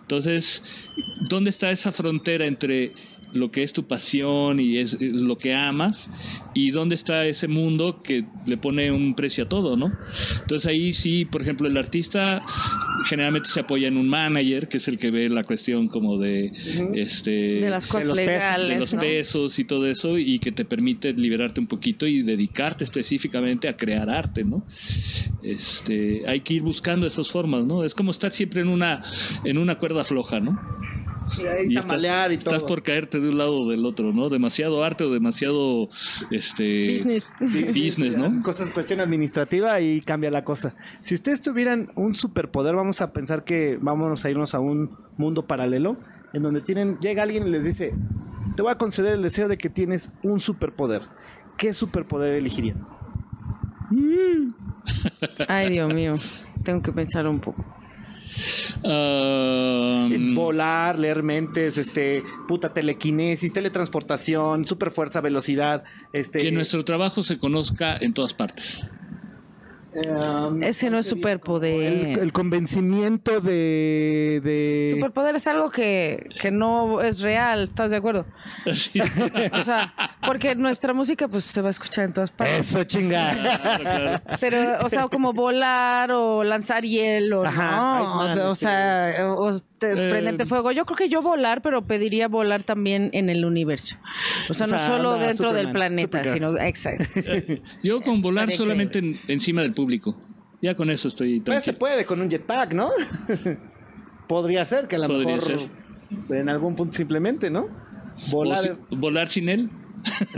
Entonces, 0.00 0.62
¿dónde 1.28 1.50
está 1.50 1.70
esa 1.70 1.92
frontera 1.92 2.46
entre 2.46 2.92
lo 3.32 3.50
que 3.50 3.62
es 3.62 3.72
tu 3.72 3.86
pasión 3.86 4.60
y 4.60 4.78
es, 4.78 4.94
es 4.94 5.22
lo 5.22 5.38
que 5.38 5.54
amas 5.54 6.08
y 6.54 6.70
dónde 6.70 6.94
está 6.94 7.26
ese 7.26 7.48
mundo 7.48 8.02
que 8.02 8.24
le 8.46 8.56
pone 8.56 8.90
un 8.90 9.14
precio 9.14 9.44
a 9.44 9.48
todo, 9.48 9.76
¿no? 9.76 9.92
Entonces 10.40 10.66
ahí 10.66 10.92
sí, 10.92 11.24
por 11.24 11.42
ejemplo, 11.42 11.66
el 11.66 11.76
artista 11.76 12.44
generalmente 13.04 13.48
se 13.48 13.60
apoya 13.60 13.88
en 13.88 13.96
un 13.96 14.08
manager, 14.08 14.68
que 14.68 14.78
es 14.78 14.88
el 14.88 14.98
que 14.98 15.10
ve 15.10 15.28
la 15.28 15.44
cuestión 15.44 15.88
como 15.88 16.18
de 16.18 16.52
este 16.94 17.30
De 17.60 17.70
las 17.70 17.86
cosas 17.86 18.08
los 18.08 18.16
pesos, 18.16 18.32
legales. 18.32 18.68
de 18.68 18.78
los 18.78 18.94
¿no? 18.94 19.00
pesos 19.00 19.58
y 19.58 19.64
todo 19.64 19.86
eso 19.86 20.18
y 20.18 20.38
que 20.38 20.52
te 20.52 20.64
permite 20.64 21.12
liberarte 21.12 21.60
un 21.60 21.66
poquito 21.66 22.06
y 22.06 22.22
dedicarte 22.22 22.84
específicamente 22.84 23.68
a 23.68 23.76
crear 23.76 24.10
arte, 24.10 24.44
¿no? 24.44 24.66
Este, 25.42 26.22
hay 26.26 26.40
que 26.40 26.54
ir 26.54 26.62
buscando 26.62 27.06
esas 27.06 27.30
formas, 27.30 27.64
¿no? 27.64 27.84
Es 27.84 27.94
como 27.94 28.10
estar 28.10 28.30
siempre 28.30 28.60
en 28.60 28.68
una 28.68 29.02
en 29.44 29.58
una 29.58 29.76
cuerda 29.76 30.04
floja, 30.04 30.40
¿no? 30.40 30.81
Y 31.38 31.46
ahí 31.46 31.66
Y 31.68 31.68
estás, 31.70 31.86
tambalear 31.86 32.32
y 32.32 32.38
todo. 32.38 32.54
estás 32.54 32.68
por 32.68 32.82
caerte 32.82 33.20
de 33.20 33.28
un 33.28 33.38
lado 33.38 33.60
o 33.62 33.70
del 33.70 33.84
otro, 33.86 34.12
¿no? 34.12 34.28
Demasiado 34.28 34.82
arte 34.84 35.04
o 35.04 35.10
demasiado 35.10 35.88
este 36.30 36.98
Business. 36.98 37.24
business, 37.74 38.16
¿no? 38.16 38.42
Cosas, 38.42 38.70
cuestión 38.72 39.00
administrativa 39.00 39.80
y 39.80 40.00
cambia 40.00 40.30
la 40.30 40.44
cosa. 40.44 40.74
Si 41.00 41.14
ustedes 41.14 41.40
tuvieran 41.42 41.90
un 41.96 42.14
superpoder, 42.14 42.74
vamos 42.74 43.00
a 43.00 43.12
pensar 43.12 43.44
que 43.44 43.78
vámonos 43.80 44.24
a 44.24 44.30
irnos 44.30 44.54
a 44.54 44.60
un 44.60 44.96
mundo 45.16 45.46
paralelo 45.46 45.96
en 46.32 46.42
donde 46.42 46.60
tienen, 46.62 46.98
llega 47.00 47.22
alguien 47.22 47.46
y 47.46 47.50
les 47.50 47.64
dice, 47.64 47.94
te 48.56 48.62
voy 48.62 48.72
a 48.72 48.78
conceder 48.78 49.14
el 49.14 49.22
deseo 49.22 49.48
de 49.48 49.58
que 49.58 49.68
tienes 49.68 50.10
un 50.22 50.40
superpoder. 50.40 51.02
¿Qué 51.58 51.74
superpoder 51.74 52.32
elegirían? 52.34 52.86
Ay, 55.48 55.70
Dios 55.70 55.92
mío. 55.92 56.14
Tengo 56.64 56.82
que 56.82 56.92
pensar 56.92 57.26
un 57.26 57.40
poco. 57.40 57.64
Eh, 58.84 60.32
Volar, 60.34 60.98
leer 60.98 61.22
mentes, 61.22 61.78
este, 61.78 62.22
puta 62.48 62.72
telequinesis, 62.72 63.52
teletransportación, 63.52 64.66
superfuerza, 64.66 65.20
velocidad, 65.20 65.84
este. 66.12 66.40
que 66.40 66.52
nuestro 66.52 66.84
trabajo 66.84 67.22
se 67.22 67.38
conozca 67.38 67.96
en 67.96 68.14
todas 68.14 68.34
partes. 68.34 68.88
Um, 69.94 70.62
Ese 70.62 70.90
no 70.90 70.98
es 70.98 71.06
el, 71.06 71.10
superpoder. 71.10 72.18
el 72.18 72.32
convencimiento 72.32 73.40
de, 73.40 74.40
de 74.42 74.90
Superpoder 74.94 75.36
es 75.36 75.46
algo 75.46 75.70
que, 75.70 76.28
que 76.40 76.50
no 76.50 77.00
es 77.02 77.20
real, 77.20 77.64
¿estás 77.64 77.90
de 77.90 77.96
acuerdo? 77.96 78.26
Así. 78.66 78.92
O 79.52 79.64
sea, 79.64 79.94
porque 80.26 80.54
nuestra 80.56 80.92
música 80.94 81.28
pues 81.28 81.44
se 81.44 81.60
va 81.62 81.68
a 81.68 81.70
escuchar 81.70 82.04
en 82.06 82.12
todas 82.12 82.30
partes. 82.30 82.60
eso 82.68 82.84
chingada. 82.84 83.32
Claro, 83.58 83.82
claro. 83.84 84.22
Pero, 84.40 84.78
o 84.84 84.88
sea, 84.88 85.08
como 85.08 85.32
volar 85.32 86.10
o 86.12 86.42
lanzar 86.44 86.84
hielo, 86.84 87.44
Ajá, 87.44 88.34
¿no? 88.34 88.50
O, 88.50 88.54
sea, 88.54 89.32
o 89.36 89.52
te- 89.78 89.92
Eh, 89.92 90.08
prenderte 90.08 90.46
fuego. 90.46 90.70
Yo 90.72 90.84
creo 90.86 90.96
que 90.96 91.08
yo 91.08 91.22
volar, 91.22 91.60
pero 91.62 91.86
pediría 91.86 92.28
volar 92.28 92.62
también 92.62 93.10
en 93.12 93.30
el 93.30 93.44
universo. 93.44 93.96
O 94.48 94.54
sea, 94.54 94.66
O 94.66 94.70
no 94.70 94.78
sea, 94.78 94.86
solo 94.86 95.12
onda 95.14 95.26
dentro 95.26 95.52
del 95.52 95.66
Superman, 95.66 95.72
planeta, 95.72 96.18
Supergirl. 96.18 96.50
sino... 96.52 96.60
Exacto. 96.64 97.04
Yo 97.82 98.00
con 98.02 98.22
volar 98.22 98.50
solamente 98.52 98.98
en- 99.00 99.20
encima 99.28 99.62
del 99.62 99.72
público. 99.82 100.16
Ya 100.60 100.74
con 100.76 100.90
eso 100.90 101.08
estoy 101.08 101.40
Pues 101.40 101.64
se 101.64 101.72
tranquilo. 101.72 101.78
puede 101.78 102.04
con 102.06 102.20
un 102.20 102.30
jetpack, 102.30 102.74
¿no? 102.74 102.90
Podría 104.28 104.64
ser 104.64 104.86
que 104.88 104.96
a 104.96 105.00
lo 105.00 105.08
Podría 105.08 105.36
mejor 105.36 105.58
ser. 105.58 105.70
en 106.30 106.48
algún 106.48 106.76
punto 106.76 106.94
simplemente, 106.94 107.50
¿no? 107.50 107.68
Volar 108.30 108.58
si- 108.58 108.70
volar 108.96 109.28
sin 109.28 109.48
él. 109.48 109.70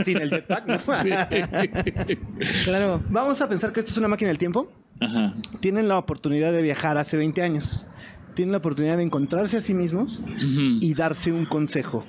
sin 0.03 0.17
el 0.21 0.29
jetpack, 0.29 0.67
¿no? 0.67 0.79
Sí. 1.01 1.09
Claro. 2.65 3.01
Vamos 3.09 3.41
a 3.41 3.49
pensar 3.49 3.71
que 3.71 3.79
esto 3.81 3.91
es 3.91 3.97
una 3.97 4.07
máquina 4.07 4.29
del 4.29 4.37
tiempo. 4.37 4.71
Ajá. 4.99 5.33
Tienen 5.59 5.87
la 5.87 5.97
oportunidad 5.97 6.51
de 6.51 6.61
viajar 6.61 6.97
hace 6.97 7.17
20 7.17 7.41
años. 7.41 7.85
Tienen 8.33 8.51
la 8.51 8.57
oportunidad 8.57 8.97
de 8.97 9.03
encontrarse 9.03 9.57
a 9.57 9.61
sí 9.61 9.73
mismos 9.73 10.21
y 10.81 10.93
darse 10.93 11.31
un 11.31 11.45
consejo. 11.45 12.03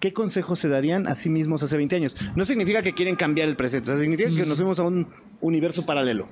¿Qué 0.00 0.12
consejo 0.12 0.54
se 0.56 0.68
darían 0.68 1.06
a 1.08 1.14
sí 1.14 1.28
mismos 1.30 1.62
hace 1.62 1.76
20 1.76 1.96
años? 1.96 2.16
No 2.36 2.44
significa 2.44 2.82
que 2.82 2.94
quieren 2.94 3.16
cambiar 3.16 3.48
el 3.48 3.56
presente, 3.56 3.90
o 3.90 3.92
sea, 3.94 4.00
significa 4.00 4.30
que 4.34 4.46
nos 4.46 4.56
fuimos 4.58 4.78
a 4.78 4.84
un 4.84 5.08
universo 5.40 5.84
paralelo. 5.86 6.28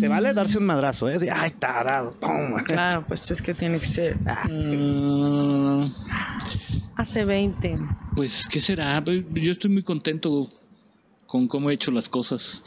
Se 0.00 0.08
vale 0.08 0.32
darse 0.34 0.58
un 0.58 0.66
madrazo, 0.66 1.08
¿eh? 1.08 1.14
Así, 1.14 1.26
Ay, 1.32 1.50
tarado. 1.50 2.12
pum. 2.20 2.54
Claro, 2.64 3.04
pues 3.06 3.30
es 3.30 3.40
que 3.42 3.54
tiene 3.54 3.78
que 3.78 3.84
ser. 3.84 4.16
Ah, 4.26 4.48
Mm, 4.48 5.92
hace 6.96 7.24
20. 7.24 7.74
Pues, 8.16 8.46
¿qué 8.50 8.60
será? 8.60 9.02
Pues, 9.04 9.24
Yo 9.32 9.52
estoy 9.52 9.70
muy 9.70 9.82
contento 9.82 10.48
con 11.26 11.48
cómo 11.48 11.70
he 11.70 11.74
hecho 11.74 11.90
las 11.90 12.08
cosas. 12.08 12.62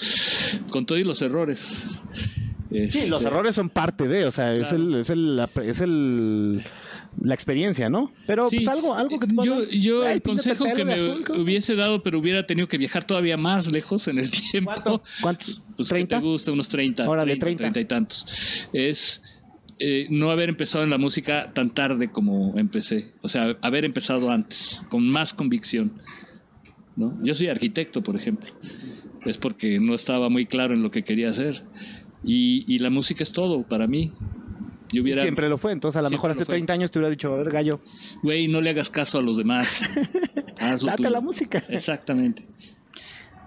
con 0.72 0.86
todo 0.86 0.98
y 0.98 1.04
los 1.04 1.22
errores. 1.22 1.86
Sí, 2.70 3.08
los 3.10 3.20
Este, 3.22 3.28
errores 3.28 3.56
son 3.56 3.70
parte 3.70 4.08
de, 4.08 4.26
o 4.26 4.32
sea, 4.32 4.54
es 4.54 4.72
el, 4.72 4.96
es 4.96 5.10
el, 5.10 5.38
la, 5.38 5.50
es 5.64 5.82
el 5.82 6.62
la 7.22 7.34
experiencia, 7.34 7.90
¿no? 7.90 8.12
Pero 8.28 8.50
Sí. 8.50 8.58
pues 8.58 8.68
algo, 8.68 8.94
algo 8.94 9.20
que 9.20 9.28
te 9.28 9.34
yo, 9.44 9.64
yo 9.70 10.04
Ay, 10.04 10.16
el 10.16 10.22
consejo 10.22 10.66
que 10.76 10.86
me 10.86 10.96
hubiese 11.40 11.76
dado, 11.76 12.04
pero 12.04 12.20
hubiera 12.20 12.46
tenido 12.46 12.68
que 12.68 12.78
viajar 12.78 13.04
todavía 13.06 13.38
más 13.38 13.72
lejos 13.72 14.08
en 14.08 14.20
el 14.20 14.30
tiempo. 14.32 14.72
¿Cuánto? 14.74 15.04
¿Cuántos? 15.22 15.64
Pues, 15.78 15.90
¿qué 15.90 16.06
¿30? 16.06 16.08
te 16.08 16.20
gusta? 16.20 16.52
Unos 16.52 16.68
30. 16.70 17.10
Órale, 17.10 17.38
30, 17.38 17.58
30. 17.72 17.80
y 17.80 17.86
tantos. 17.86 18.68
Es 18.74 19.22
eh, 19.80 20.08
no 20.10 20.32
haber 20.32 20.50
empezado 20.50 20.84
en 20.84 20.90
la 20.90 20.98
música 20.98 21.52
tan 21.54 21.74
tarde 21.74 22.12
como 22.12 22.54
empecé. 22.58 23.14
O 23.22 23.30
sea, 23.30 23.58
haber 23.62 23.86
empezado 23.86 24.30
antes, 24.30 24.82
con 24.90 25.08
más 25.08 25.34
convicción. 25.34 25.94
¿no? 26.96 27.18
Yo 27.24 27.36
soy 27.36 27.48
arquitecto, 27.48 28.02
por 28.04 28.16
ejemplo. 28.16 28.50
Es 29.26 29.38
porque 29.38 29.80
no 29.80 29.94
estaba 29.96 30.30
muy 30.30 30.46
claro 30.46 30.74
en 30.74 30.82
lo 30.84 30.92
que 30.92 31.04
quería 31.04 31.30
hacer. 31.30 31.64
Y, 32.24 32.64
y 32.74 32.80
la 32.80 32.90
música 32.90 33.22
es 33.24 33.32
todo 33.32 33.64
para 33.64 33.86
mí. 33.88 34.14
Yo 34.92 35.02
hubiera, 35.02 35.22
Siempre 35.22 35.50
lo 35.50 35.58
fue, 35.58 35.72
entonces 35.72 35.98
a 36.00 36.02
lo 36.02 36.10
mejor 36.10 36.32
hace 36.32 36.46
fue. 36.46 36.54
30 36.54 36.74
años 36.74 36.92
te 36.92 37.00
hubiera 37.00 37.10
dicho, 37.10 37.34
a 37.34 37.38
ver, 37.38 37.52
gallo, 37.52 37.82
güey, 38.24 38.48
no 38.48 38.62
le 38.62 38.70
hagas 38.70 38.90
caso 38.90 39.18
a 39.18 39.22
los 39.22 39.38
demás. 39.38 39.82
Haz 40.60 40.84
date 40.84 41.10
la 41.10 41.22
música. 41.22 41.62
Exactamente. 41.70 42.46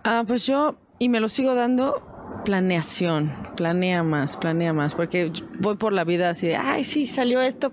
Ah, 0.05 0.24
pues 0.27 0.46
yo, 0.46 0.79
y 0.98 1.09
me 1.09 1.20
lo 1.20 1.29
sigo 1.29 1.55
dando, 1.55 2.03
planeación. 2.44 3.33
Planea 3.57 4.03
más, 4.03 4.37
planea 4.37 4.72
más. 4.72 4.94
Porque 4.94 5.33
voy 5.59 5.77
por 5.77 5.92
la 5.92 6.05
vida 6.05 6.31
así 6.31 6.48
de, 6.48 6.57
ay, 6.57 6.85
sí, 6.85 7.07
salió 7.07 7.40
esto. 7.40 7.72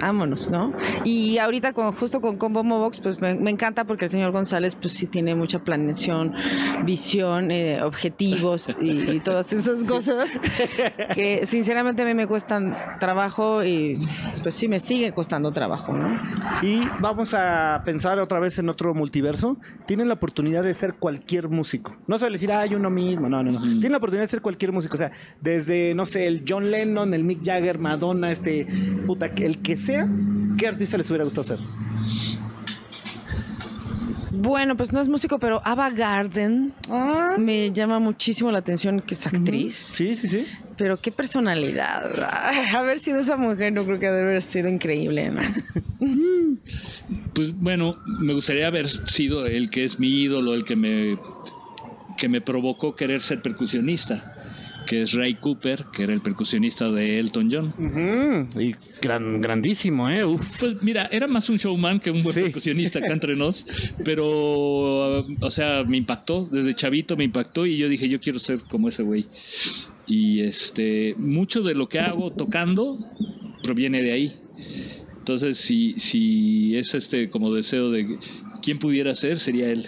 Vámonos, 0.00 0.50
¿no? 0.50 0.72
Y 1.04 1.38
ahorita 1.38 1.72
con, 1.72 1.92
justo 1.92 2.20
con 2.20 2.36
Combo 2.36 2.62
Mobox, 2.62 3.00
pues 3.00 3.20
me, 3.20 3.34
me 3.34 3.50
encanta 3.50 3.84
porque 3.84 4.06
el 4.06 4.10
señor 4.10 4.32
González, 4.32 4.74
pues 4.74 4.92
sí 4.92 5.06
tiene 5.06 5.34
mucha 5.34 5.60
planeación, 5.64 6.34
visión, 6.84 7.50
eh, 7.50 7.82
objetivos 7.82 8.76
y, 8.80 9.10
y 9.10 9.20
todas 9.20 9.52
esas 9.52 9.84
cosas 9.84 10.30
que 11.14 11.46
sinceramente 11.46 12.02
a 12.02 12.04
mí 12.04 12.14
me 12.14 12.26
cuestan 12.26 12.76
trabajo 13.00 13.64
y 13.64 13.98
pues 14.42 14.54
sí 14.54 14.68
me 14.68 14.80
sigue 14.80 15.12
costando 15.12 15.50
trabajo, 15.52 15.92
¿no? 15.92 16.20
Y 16.62 16.82
vamos 17.00 17.34
a 17.34 17.82
pensar 17.84 18.18
otra 18.18 18.38
vez 18.38 18.58
en 18.58 18.68
otro 18.68 18.94
multiverso. 18.94 19.56
Tienen 19.86 20.08
la 20.08 20.14
oportunidad 20.14 20.62
de 20.62 20.74
ser 20.74 20.94
cualquier 20.94 21.48
músico. 21.48 21.96
No 22.06 22.16
a 22.16 22.30
decir, 22.30 22.52
hay 22.52 22.74
uno 22.74 22.90
mismo. 22.90 23.28
No, 23.28 23.42
no, 23.42 23.52
no. 23.52 23.58
Ujú. 23.58 23.66
Tienen 23.66 23.92
la 23.92 23.98
oportunidad 23.98 24.24
de 24.24 24.28
ser 24.28 24.42
cualquier 24.42 24.72
músico. 24.72 24.94
O 24.94 24.98
sea, 24.98 25.12
desde, 25.40 25.94
no 25.94 26.06
sé, 26.06 26.26
el 26.26 26.44
John 26.48 26.70
Lennon, 26.70 27.14
el 27.14 27.24
Mick 27.24 27.44
Jagger, 27.44 27.78
Madonna, 27.78 28.30
este, 28.30 28.66
puta, 29.06 29.26
el 29.26 29.62
que 29.62 29.76
sea. 29.76 29.87
¿Qué 30.56 30.66
artista 30.66 30.98
les 30.98 31.08
hubiera 31.10 31.24
gustado 31.24 31.44
ser? 31.44 31.58
Bueno, 34.30 34.76
pues 34.76 34.92
no 34.92 35.00
es 35.00 35.08
músico, 35.08 35.38
pero 35.38 35.60
Ava 35.64 35.90
Garden 35.90 36.72
me 37.38 37.72
llama 37.72 37.98
muchísimo 37.98 38.52
la 38.52 38.58
atención 38.58 39.00
que 39.00 39.14
es 39.14 39.26
actriz. 39.26 39.74
Sí, 39.74 40.14
sí, 40.14 40.28
sí. 40.28 40.46
Pero 40.76 40.96
qué 40.98 41.10
personalidad. 41.10 42.28
Ay, 42.30 42.66
haber 42.74 43.00
sido 43.00 43.18
esa 43.18 43.36
mujer 43.36 43.72
no 43.72 43.84
creo 43.84 43.98
que 43.98 44.06
debe 44.06 44.22
haber 44.22 44.42
sido 44.42 44.68
increíble, 44.68 45.30
¿no? 45.30 45.40
Pues 47.34 47.54
bueno, 47.54 47.98
me 48.04 48.34
gustaría 48.34 48.66
haber 48.66 48.88
sido 48.88 49.46
el 49.46 49.70
que 49.70 49.84
es 49.84 50.00
mi 50.00 50.08
ídolo, 50.08 50.54
el 50.54 50.64
que 50.64 50.74
me, 50.74 51.18
que 52.16 52.28
me 52.28 52.40
provocó 52.40 52.96
querer 52.96 53.22
ser 53.22 53.42
percusionista, 53.42 54.37
que 54.88 55.02
es 55.02 55.12
Ray 55.12 55.34
Cooper, 55.34 55.84
que 55.92 56.02
era 56.04 56.14
el 56.14 56.22
percusionista 56.22 56.90
de 56.90 57.18
Elton 57.20 57.50
John. 57.52 58.48
Y 58.58 58.74
gran, 59.02 59.40
grandísimo, 59.40 60.08
¿eh? 60.08 60.24
Uf. 60.24 60.60
Pues 60.60 60.82
mira, 60.82 61.08
era 61.12 61.26
más 61.28 61.50
un 61.50 61.56
showman 61.56 62.00
que 62.00 62.10
un 62.10 62.22
buen 62.22 62.34
Sí. 62.34 62.40
percusionista 62.40 62.98
acá 62.98 63.12
entre 63.12 63.36
nos, 63.36 63.66
pero, 64.04 65.20
uh, 65.20 65.36
o 65.40 65.50
sea, 65.50 65.84
me 65.86 65.98
impactó, 65.98 66.48
desde 66.50 66.72
chavito 66.74 67.16
me 67.18 67.24
impactó 67.24 67.66
y 67.66 67.76
yo 67.76 67.88
dije, 67.88 68.08
yo 68.08 68.18
quiero 68.18 68.38
ser 68.38 68.60
como 68.62 68.88
ese 68.88 69.02
güey. 69.02 69.26
Y 70.06 70.40
este, 70.40 71.14
mucho 71.18 71.62
de 71.62 71.74
lo 71.74 71.90
que 71.90 72.00
hago 72.00 72.32
tocando 72.32 72.98
proviene 73.62 74.02
de 74.02 74.12
ahí. 74.12 74.32
Entonces, 75.18 75.58
si, 75.58 75.94
si 75.98 76.76
es 76.76 76.94
este 76.94 77.28
como 77.28 77.52
deseo 77.52 77.90
de 77.90 78.18
quién 78.62 78.78
pudiera 78.78 79.14
ser, 79.14 79.38
sería 79.38 79.68
él. 79.68 79.84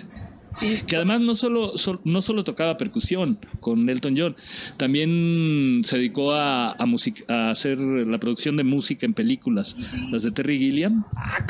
Que 0.86 0.96
además 0.96 1.20
no 1.20 1.34
solo, 1.34 1.76
sol- 1.78 2.00
no 2.04 2.22
solo 2.22 2.44
tocaba 2.44 2.76
percusión 2.76 3.38
con 3.60 3.88
Elton 3.88 4.14
John, 4.16 4.36
también 4.76 5.82
se 5.84 5.96
dedicó 5.96 6.32
a, 6.32 6.72
a, 6.72 6.86
music- 6.86 7.24
a 7.28 7.50
hacer 7.50 7.78
la 7.78 8.18
producción 8.18 8.56
de 8.56 8.64
música 8.64 9.06
en 9.06 9.14
películas. 9.14 9.76
Las 10.10 10.22
de 10.22 10.30
Terry 10.32 10.58
Gilliam 10.58 11.04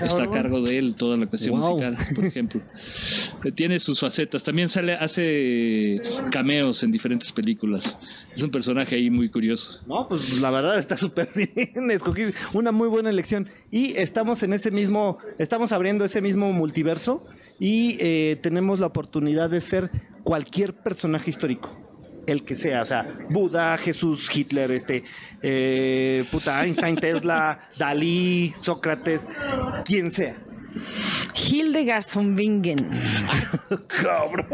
está 0.04 0.24
a 0.24 0.30
cargo 0.30 0.60
de 0.62 0.78
él 0.78 0.94
toda 0.94 1.16
la 1.16 1.26
cuestión 1.26 1.58
Wow. 1.60 1.70
musical, 1.78 1.96
por 2.14 2.24
ejemplo. 2.24 2.62
Eh, 3.44 3.52
Tiene 3.52 3.78
sus 3.80 4.00
facetas, 4.00 4.42
también 4.42 4.68
sale, 4.68 4.92
hace 4.94 6.00
cameos 6.30 6.82
en 6.82 6.92
diferentes 6.92 7.32
películas. 7.32 7.96
Es 8.34 8.42
un 8.42 8.50
personaje 8.50 8.96
ahí 8.96 9.10
muy 9.10 9.28
curioso. 9.28 9.80
No, 9.86 10.06
pues 10.08 10.40
la 10.40 10.50
verdad 10.50 10.78
está 10.78 10.96
súper 10.96 11.30
bien. 11.34 11.90
Escogí 11.90 12.22
una 12.52 12.72
muy 12.72 12.88
buena 12.88 13.10
elección. 13.10 13.48
Y 13.70 13.92
estamos 13.96 14.42
en 14.42 14.52
ese 14.52 14.70
mismo, 14.70 15.18
estamos 15.38 15.72
abriendo 15.72 16.04
ese 16.04 16.20
mismo 16.20 16.52
multiverso 16.52 17.24
y 17.60 17.98
eh, 18.00 18.38
tenemos 18.42 18.80
la 18.80 18.86
oportunidad 18.86 19.50
de 19.50 19.60
ser 19.60 19.90
cualquier 20.24 20.74
personaje 20.74 21.30
histórico. 21.30 21.76
El 22.26 22.44
que 22.44 22.54
sea, 22.54 22.82
o 22.82 22.84
sea, 22.84 23.26
Buda, 23.28 23.76
Jesús, 23.76 24.28
Hitler, 24.34 24.70
este, 24.72 25.04
eh, 25.42 26.24
puta, 26.32 26.64
Einstein, 26.64 26.96
Tesla, 27.00 27.68
Dalí, 27.78 28.52
Sócrates, 28.54 29.26
quien 29.84 30.10
sea. 30.10 30.36
Hildegard 31.34 32.04
von 32.12 32.36
Bingen. 32.36 32.78
Cabrón. 33.88 34.46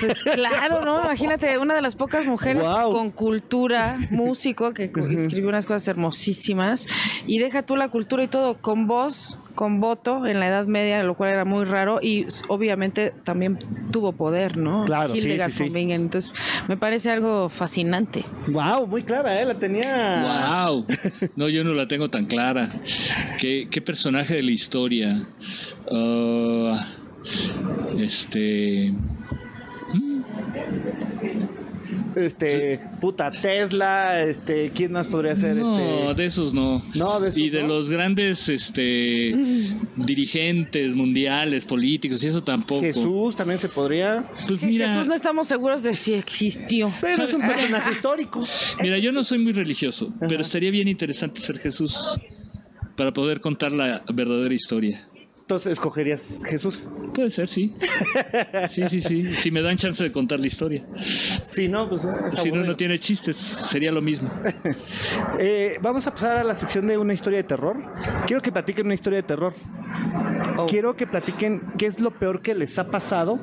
Pues 0.00 0.22
claro, 0.22 0.84
¿no? 0.84 1.02
Imagínate, 1.02 1.58
una 1.58 1.74
de 1.74 1.82
las 1.82 1.96
pocas 1.96 2.26
mujeres 2.26 2.62
con 2.62 3.10
cultura, 3.10 3.96
músico, 4.10 4.72
que 4.72 4.84
escribió 4.84 5.48
unas 5.48 5.66
cosas 5.66 5.88
hermosísimas. 5.88 6.86
Y 7.26 7.38
deja 7.38 7.62
tú 7.62 7.76
la 7.76 7.88
cultura 7.88 8.22
y 8.22 8.28
todo, 8.28 8.58
con 8.60 8.86
voz, 8.86 9.38
con 9.54 9.80
voto 9.80 10.26
en 10.26 10.40
la 10.40 10.48
Edad 10.48 10.66
Media, 10.66 11.02
lo 11.04 11.14
cual 11.14 11.32
era 11.32 11.44
muy 11.44 11.64
raro. 11.64 12.00
Y 12.02 12.26
obviamente 12.48 13.12
también 13.24 13.58
tuvo 13.90 14.12
poder, 14.12 14.56
¿no? 14.56 14.84
Claro, 14.84 15.14
sí, 15.14 15.20
Hildegard 15.20 15.50
sí, 15.52 15.58
sí. 15.58 15.62
von 15.64 15.72
Bingen. 15.72 16.02
Entonces, 16.02 16.32
me 16.68 16.76
parece 16.76 17.10
algo 17.10 17.48
fascinante. 17.48 18.24
Wow, 18.48 18.86
muy 18.86 19.02
clara, 19.02 19.40
¿eh? 19.40 19.44
La 19.44 19.58
tenía. 19.58 20.64
¡Wow! 20.66 20.86
No, 21.36 21.48
yo 21.48 21.64
no 21.64 21.72
la 21.74 21.86
tengo 21.88 22.08
tan 22.10 22.26
clara. 22.26 22.80
¿Qué, 23.38 23.68
qué 23.70 23.80
personaje 23.80 24.34
de 24.34 24.42
la 24.42 24.50
historia? 24.50 25.28
Ah, 25.90 26.86
este. 27.98 28.92
mm, 29.92 30.20
Este, 32.16 32.80
puta, 33.00 33.30
Tesla, 33.30 34.22
este, 34.22 34.70
¿quién 34.74 34.92
más 34.92 35.06
podría 35.06 35.34
ser? 35.36 35.56
No, 35.56 36.10
este? 36.10 36.22
de 36.22 36.26
esos 36.26 36.52
no. 36.52 36.84
No, 36.94 37.20
de 37.20 37.28
esos 37.28 37.40
y 37.40 37.50
de 37.50 37.62
no. 37.62 37.68
los 37.68 37.90
grandes 37.90 38.48
este, 38.48 39.32
dirigentes 39.96 40.94
mundiales, 40.94 41.64
políticos, 41.66 42.22
y 42.24 42.28
eso 42.28 42.42
tampoco. 42.42 42.80
Jesús 42.80 43.36
también 43.36 43.58
se 43.58 43.68
podría. 43.68 44.28
Pues 44.48 44.62
mira, 44.62 44.88
Jesús 44.88 45.06
no 45.06 45.14
estamos 45.14 45.46
seguros 45.48 45.82
de 45.82 45.94
si 45.94 46.14
existió. 46.14 46.92
Pero 47.00 47.24
es 47.24 47.34
un 47.34 47.42
personaje 47.42 47.92
histórico. 47.92 48.44
mira, 48.82 48.98
yo 48.98 49.12
no 49.12 49.24
soy 49.24 49.38
muy 49.38 49.52
religioso, 49.52 50.12
Ajá. 50.16 50.26
pero 50.28 50.42
estaría 50.42 50.70
bien 50.70 50.88
interesante 50.88 51.40
ser 51.40 51.58
Jesús 51.58 51.96
para 52.96 53.12
poder 53.12 53.40
contar 53.40 53.72
la 53.72 54.04
verdadera 54.12 54.54
historia. 54.54 55.08
Entonces 55.50 55.72
escogerías 55.72 56.42
Jesús. 56.44 56.92
Puede 57.12 57.28
ser, 57.28 57.48
sí. 57.48 57.74
Sí, 58.70 58.84
sí, 58.88 59.02
sí. 59.02 59.34
Si 59.34 59.50
me 59.50 59.62
dan 59.62 59.76
chance 59.76 60.00
de 60.00 60.12
contar 60.12 60.38
la 60.38 60.46
historia. 60.46 60.86
Si 61.44 61.66
no, 61.66 61.88
pues 61.88 62.04
es 62.04 62.38
Si 62.38 62.52
no, 62.52 62.62
no 62.62 62.76
tiene 62.76 63.00
chistes, 63.00 63.36
sería 63.36 63.90
lo 63.90 64.00
mismo. 64.00 64.30
Eh, 65.42 65.78
vamos 65.80 66.06
a 66.06 66.12
pasar 66.12 66.38
a 66.38 66.44
la 66.44 66.54
sección 66.54 66.86
de 66.86 66.98
una 66.98 67.14
historia 67.14 67.38
de 67.38 67.44
terror. 67.44 67.76
Quiero 68.26 68.42
que 68.42 68.52
platiquen 68.52 68.86
una 68.86 68.94
historia 68.94 69.16
de 69.16 69.22
terror. 69.22 69.54
Oh. 70.58 70.66
Quiero 70.66 70.94
que 70.94 71.06
platiquen 71.06 71.62
qué 71.78 71.86
es 71.86 71.98
lo 71.98 72.10
peor 72.10 72.42
que 72.42 72.54
les 72.54 72.78
ha 72.78 72.90
pasado 72.90 73.40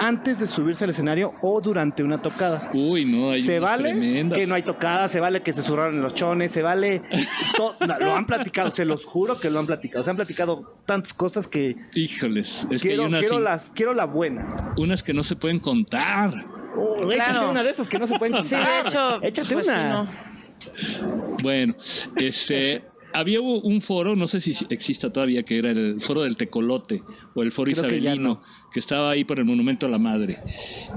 antes 0.00 0.40
de 0.40 0.46
subirse 0.46 0.84
al 0.84 0.90
escenario 0.90 1.34
o 1.42 1.60
durante 1.60 2.02
una 2.02 2.20
tocada. 2.22 2.70
Uy, 2.74 3.04
no, 3.04 3.30
hay 3.30 3.42
se 3.42 3.60
vale 3.60 3.90
tremendas. 3.90 4.38
que 4.38 4.46
no 4.46 4.54
hay 4.54 4.62
tocada, 4.62 5.06
se 5.08 5.20
vale 5.20 5.42
que 5.42 5.52
se 5.52 5.62
zurraron 5.62 6.00
los 6.02 6.14
chones, 6.14 6.50
se 6.50 6.62
vale. 6.62 7.02
no, 7.58 7.76
lo 8.00 8.14
han 8.16 8.26
platicado, 8.26 8.70
se 8.70 8.84
los 8.84 9.04
juro 9.04 9.38
que 9.38 9.50
lo 9.50 9.58
han 9.58 9.66
platicado. 9.66 10.02
Se 10.02 10.10
han 10.10 10.16
platicado 10.16 10.74
tantas 10.86 11.14
cosas 11.14 11.46
que 11.46 11.76
Híjoles, 11.94 12.66
es 12.70 12.82
que 12.82 12.88
quiero, 12.88 13.02
hay 13.04 13.08
unas, 13.08 13.20
quiero, 13.20 13.40
las, 13.40 13.70
quiero 13.74 13.94
la 13.94 14.06
buena. 14.06 14.72
unas 14.76 15.02
que 15.02 15.12
no 15.14 15.22
se 15.22 15.36
pueden 15.36 15.60
contar. 15.60 16.32
Oh, 16.76 17.10
Échate 17.12 17.30
Claro. 17.30 17.50
una 17.50 17.62
de 17.62 17.70
esas 17.70 17.86
que 17.88 17.98
no 17.98 18.06
se 18.06 18.18
pueden 18.18 18.42
Sí, 18.42 18.54
contar. 18.56 18.82
de 18.84 18.88
hecho. 18.88 19.22
Échate 19.22 19.54
pues, 19.54 19.66
una. 19.68 20.06
sí, 20.06 20.98
no. 21.00 21.36
Bueno, 21.42 21.74
este, 22.16 22.84
había 23.12 23.40
un 23.40 23.80
foro, 23.80 24.16
no 24.16 24.28
sé 24.28 24.40
si 24.40 24.54
exista 24.70 25.12
todavía, 25.12 25.42
que 25.42 25.58
era 25.58 25.70
el 25.70 26.00
foro 26.00 26.22
del 26.22 26.36
Tecolote 26.36 27.02
o 27.34 27.42
el 27.42 27.52
foro 27.52 27.70
isabelino, 27.70 28.42
que, 28.72 28.78
estaba 28.80 29.10
ahí 29.10 29.24
por 29.24 29.38
el 29.38 29.44
Monumento 29.44 29.86
a 29.86 29.88
la 29.88 29.98
Madre. 29.98 30.38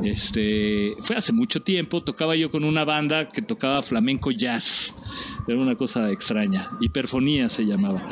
Este, 0.04 0.94
fue 1.02 1.16
hace 1.16 1.32
mucho 1.34 1.62
tiempo, 1.62 2.04
tocaba 2.04 2.36
yo 2.36 2.50
con 2.50 2.64
una 2.64 2.86
banda 2.86 3.30
que 3.30 3.42
tocaba 3.42 3.82
flamenco 3.82 4.32
jazz. 4.32 4.94
Era 5.48 5.60
una 5.60 5.76
cosa 5.76 6.12
extraña. 6.12 6.70
Hiperfonía 6.82 7.50
se 7.50 7.66
llamaba. 7.66 8.08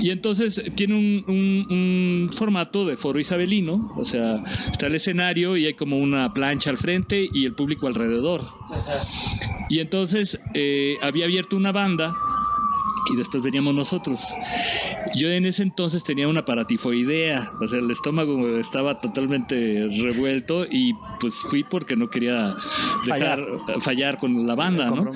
Y 0.00 0.10
entonces 0.10 0.62
tiene 0.74 0.94
un, 0.94 2.30
formato 2.36 2.86
de 2.86 2.96
foro 2.96 3.18
isabelino, 3.18 3.92
o 3.96 4.04
sea, 4.04 4.42
está 4.70 4.86
el 4.86 4.94
escenario 4.94 5.56
y 5.56 5.66
hay 5.66 5.74
como 5.74 5.98
una 5.98 6.32
plancha 6.32 6.70
al 6.70 6.78
frente 6.78 7.28
y 7.32 7.44
el 7.44 7.54
público 7.54 7.86
alrededor. 7.86 8.42
Y 9.68 9.78
entonces 9.78 10.40
eh, 10.54 10.96
había 11.02 11.24
abierto 11.24 11.56
una 11.56 11.72
banda 11.72 12.14
y 13.12 13.16
después 13.16 13.42
veníamos 13.42 13.74
nosotros. 13.74 14.20
Yo 15.16 15.30
en 15.30 15.46
ese 15.46 15.62
entonces 15.62 16.04
tenía 16.04 16.28
una 16.28 16.44
paratifoidea, 16.44 17.52
o 17.60 17.68
sea, 17.68 17.78
el 17.78 17.90
estómago 17.90 18.58
estaba 18.58 19.00
totalmente 19.00 19.88
revuelto 20.02 20.64
y 20.70 20.94
pues 21.20 21.34
fui 21.34 21.64
porque 21.64 21.96
no 21.96 22.10
quería 22.10 22.56
dejar 23.04 23.46
fallar, 23.80 24.18
con 24.18 24.46
la 24.46 24.54
banda, 24.54 24.90
¿no? 24.90 25.10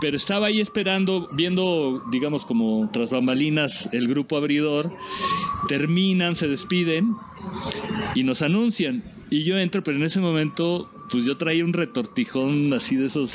Pero 0.00 0.16
estaba 0.16 0.46
ahí 0.48 0.60
esperando, 0.60 1.28
viendo, 1.32 2.02
digamos, 2.10 2.44
como 2.44 2.90
tras 2.92 3.10
bambalinas, 3.10 3.88
el 3.92 4.08
grupo 4.08 4.36
abridor. 4.36 4.94
Terminan, 5.68 6.36
se 6.36 6.48
despiden 6.48 7.16
y 8.14 8.22
nos 8.22 8.42
anuncian. 8.42 9.02
Y 9.30 9.44
yo 9.44 9.58
entro, 9.58 9.82
pero 9.82 9.96
en 9.96 10.04
ese 10.04 10.20
momento 10.20 10.90
pues 11.10 11.24
yo 11.24 11.36
traía 11.36 11.64
un 11.64 11.72
retortijón 11.72 12.72
así 12.74 12.96
de 12.96 13.06
esos 13.06 13.32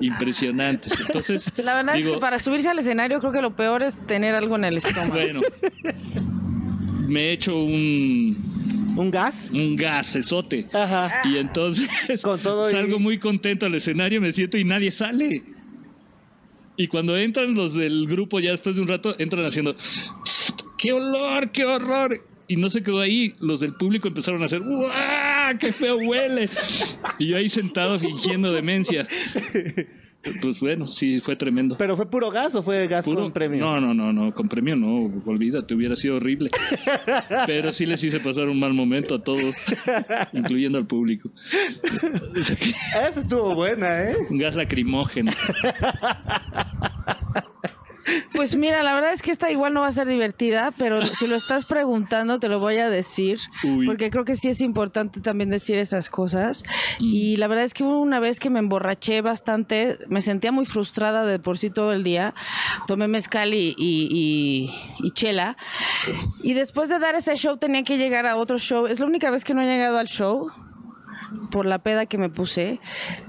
impresionantes. 0.00 0.98
Entonces, 1.00 1.52
la 1.64 1.74
verdad 1.76 1.96
es 1.96 2.06
que 2.06 2.18
para 2.18 2.38
subirse 2.38 2.68
al 2.68 2.78
escenario 2.78 3.20
creo 3.20 3.32
que 3.32 3.42
lo 3.42 3.54
peor 3.56 3.82
es 3.82 3.98
tener 4.06 4.34
algo 4.34 4.56
en 4.56 4.64
el 4.64 4.76
estómago. 4.78 5.12
Bueno, 5.12 5.40
me 7.08 7.28
he 7.28 7.32
hecho 7.32 7.56
un 7.56 8.50
¿Un 8.96 9.10
gas? 9.10 9.50
Un 9.52 9.76
gas, 9.76 10.14
esote. 10.16 10.68
Ajá. 10.72 11.22
Y 11.24 11.38
entonces 11.38 11.88
salgo 12.20 12.98
muy 12.98 13.18
contento 13.18 13.66
al 13.66 13.74
escenario, 13.74 14.20
me 14.20 14.32
siento 14.32 14.58
y 14.58 14.64
nadie 14.64 14.90
sale. 14.90 15.42
Y 16.76 16.86
cuando 16.86 17.16
entran 17.16 17.54
los 17.54 17.74
del 17.74 18.06
grupo, 18.06 18.40
ya 18.40 18.50
después 18.50 18.76
de 18.76 18.82
un 18.82 18.88
rato, 18.88 19.14
entran 19.18 19.44
haciendo, 19.44 19.74
¡qué 20.78 20.92
olor, 20.92 21.50
qué 21.50 21.64
horror! 21.64 22.26
Y 22.48 22.56
no 22.56 22.68
se 22.68 22.82
quedó 22.82 23.00
ahí, 23.00 23.34
los 23.38 23.60
del 23.60 23.74
público 23.74 24.08
empezaron 24.08 24.42
a 24.42 24.46
hacer, 24.46 24.60
¡guau! 25.52 25.58
qué 25.58 25.72
feo 25.72 25.96
huele! 25.96 26.48
Y 27.18 27.28
yo 27.28 27.36
ahí 27.36 27.48
sentado 27.48 27.98
fingiendo 27.98 28.52
demencia. 28.52 29.06
Pues 30.42 30.60
bueno, 30.60 30.86
sí, 30.86 31.20
fue 31.20 31.34
tremendo. 31.34 31.76
¿Pero 31.78 31.96
fue 31.96 32.10
puro 32.10 32.30
gas 32.30 32.54
o 32.54 32.62
fue 32.62 32.86
gas 32.86 33.06
con 33.06 33.32
premio? 33.32 33.64
No, 33.64 33.80
no, 33.80 33.94
no, 33.94 34.12
no, 34.12 34.34
con 34.34 34.48
premio 34.48 34.76
no, 34.76 35.10
olvídate, 35.24 35.74
hubiera 35.74 35.96
sido 35.96 36.16
horrible. 36.16 36.50
Pero 37.46 37.72
sí 37.72 37.86
les 37.86 38.04
hice 38.04 38.20
pasar 38.20 38.48
un 38.50 38.60
mal 38.60 38.74
momento 38.74 39.14
a 39.14 39.24
todos, 39.24 39.56
incluyendo 40.34 40.76
al 40.76 40.86
público. 40.86 41.30
Esa 42.36 43.20
estuvo 43.20 43.54
buena, 43.54 44.10
¿eh? 44.10 44.16
Un 44.28 44.36
gas 44.36 44.56
lacrimógeno. 44.56 45.32
Pues 48.34 48.56
mira, 48.56 48.82
la 48.82 48.94
verdad 48.94 49.12
es 49.12 49.22
que 49.22 49.30
esta 49.30 49.50
igual 49.50 49.74
no 49.74 49.80
va 49.80 49.88
a 49.88 49.92
ser 49.92 50.08
divertida, 50.08 50.72
pero 50.76 51.04
si 51.04 51.26
lo 51.26 51.36
estás 51.36 51.64
preguntando 51.64 52.38
te 52.38 52.48
lo 52.48 52.60
voy 52.60 52.78
a 52.78 52.88
decir, 52.88 53.38
porque 53.86 54.10
creo 54.10 54.24
que 54.24 54.34
sí 54.34 54.48
es 54.48 54.60
importante 54.60 55.20
también 55.20 55.50
decir 55.50 55.76
esas 55.76 56.10
cosas. 56.10 56.62
Mm. 56.98 57.10
Y 57.12 57.36
la 57.36 57.48
verdad 57.48 57.64
es 57.64 57.74
que 57.74 57.84
hubo 57.84 58.00
una 58.00 58.20
vez 58.20 58.40
que 58.40 58.50
me 58.50 58.58
emborraché 58.58 59.20
bastante, 59.20 59.98
me 60.08 60.22
sentía 60.22 60.52
muy 60.52 60.66
frustrada 60.66 61.24
de 61.24 61.38
por 61.38 61.58
sí 61.58 61.70
todo 61.70 61.92
el 61.92 62.04
día, 62.04 62.34
tomé 62.86 63.08
mezcal 63.08 63.54
y, 63.54 63.74
y, 63.78 64.70
y 64.98 65.10
chela, 65.12 65.56
y 66.42 66.54
después 66.54 66.88
de 66.88 66.98
dar 66.98 67.14
ese 67.14 67.36
show 67.36 67.56
tenía 67.56 67.82
que 67.82 67.98
llegar 67.98 68.26
a 68.26 68.36
otro 68.36 68.58
show. 68.58 68.86
Es 68.86 69.00
la 69.00 69.06
única 69.06 69.30
vez 69.30 69.44
que 69.44 69.54
no 69.54 69.62
he 69.62 69.66
llegado 69.66 69.98
al 69.98 70.08
show 70.08 70.50
por 71.50 71.66
la 71.66 71.78
peda 71.78 72.06
que 72.06 72.18
me 72.18 72.28
puse, 72.28 72.80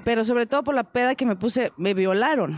pero 0.04 0.26
sobre 0.26 0.46
todo 0.46 0.64
por 0.64 0.76
la 0.76 0.84
peda 0.84 1.16
que 1.16 1.26
me 1.26 1.36
puse, 1.36 1.72
me 1.78 1.94
violaron. 1.94 2.58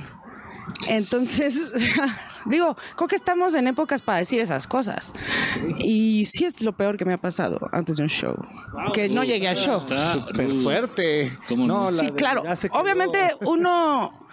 Entonces, 0.87 1.71
digo, 2.45 2.75
creo 2.95 3.07
que 3.07 3.15
estamos 3.15 3.53
en 3.55 3.67
épocas 3.67 4.01
para 4.01 4.19
decir 4.19 4.39
esas 4.39 4.67
cosas. 4.67 5.13
Y 5.79 6.25
sí 6.25 6.45
es 6.45 6.61
lo 6.61 6.73
peor 6.73 6.97
que 6.97 7.05
me 7.05 7.13
ha 7.13 7.17
pasado 7.17 7.69
antes 7.71 7.97
de 7.97 8.03
un 8.03 8.09
show. 8.09 8.35
que 8.93 9.09
no 9.09 9.23
llegué 9.23 9.47
al 9.47 9.57
show. 9.57 9.81
Súper 9.81 10.53
fuerte. 10.55 11.37
No, 11.55 11.89
sí, 11.89 12.11
claro. 12.11 12.43
Obviamente 12.71 13.35
uno, 13.45 14.27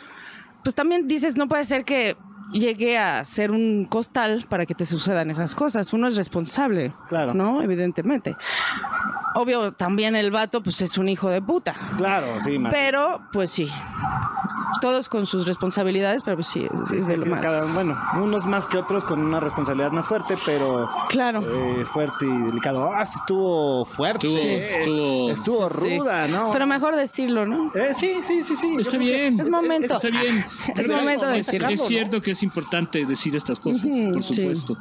pues 0.63 0.75
también 0.75 1.09
dices, 1.09 1.37
no 1.37 1.49
puede 1.49 1.65
ser 1.65 1.85
que 1.85 2.17
llegue 2.53 2.99
a 2.99 3.25
ser 3.25 3.51
un 3.51 3.87
costal 3.89 4.47
para 4.49 4.67
que 4.67 4.75
te 4.75 4.87
sucedan 4.87 5.31
esas 5.31 5.55
cosas. 5.55 5.93
Uno 5.93 6.09
es 6.09 6.17
responsable. 6.17 6.93
Claro. 7.09 7.35
¿No? 7.35 7.63
Evidentemente. 7.63 8.37
Obvio, 9.35 9.73
también 9.73 10.17
el 10.17 10.31
vato, 10.31 10.63
pues 10.63 10.81
es 10.81 10.99
un 10.99 11.09
hijo 11.09 11.31
de 11.31 11.41
puta. 11.41 11.75
Claro, 11.97 12.41
sí, 12.41 12.59
más. 12.59 12.73
Pero, 12.73 13.23
pues 13.33 13.51
sí. 13.53 13.71
Todos 14.81 15.09
con 15.09 15.27
sus 15.27 15.47
responsabilidades, 15.47 16.23
pero 16.23 16.37
pues 16.37 16.49
sí, 16.49 16.67
es, 16.95 17.07
de 17.07 17.17
lo 17.17 17.27
más. 17.27 17.75
bueno, 17.75 17.99
unos 18.21 18.47
más 18.47 18.67
que 18.67 18.79
otros 18.79 19.05
con 19.05 19.21
una 19.21 19.41
responsabilidad 19.41 19.93
más 19.93 20.07
fuerte, 20.07 20.37
pero. 20.45 20.89
Claro. 21.09 21.43
Eh, 21.43 21.85
fuerte 21.85 22.27
y 22.27 22.43
delicado. 22.47 22.93
Ah, 22.93 23.03
estuvo 23.03 23.85
fuerte. 23.85 24.81
Estuvo, 24.81 25.31
estuvo, 25.31 25.69
ruda, 25.69 26.29
¿no? 26.29 26.51
Pero 26.53 26.67
mejor 26.67 26.97
decirlo, 26.97 27.47
¿no? 27.47 27.73
Eh, 27.75 27.93
sí, 27.97 28.21
sí, 28.23 28.43
sí, 28.43 28.57
sí. 28.57 28.77
Está 28.79 28.97
bien. 28.97 29.39
Es 29.41 29.49
momento. 29.49 29.95
Está 29.95 30.09
bien. 30.09 30.45
Es 30.77 30.89
momento 30.89 31.27
de 31.27 31.37
decirlo. 31.37 31.69
Es 31.69 31.87
cierto 31.87 32.23
que 32.23 32.31
es 32.31 32.43
importante 32.43 33.05
decir 33.05 33.35
estas 33.37 33.59
cosas, 33.59 33.87
por 34.13 34.23
supuesto. 34.23 34.77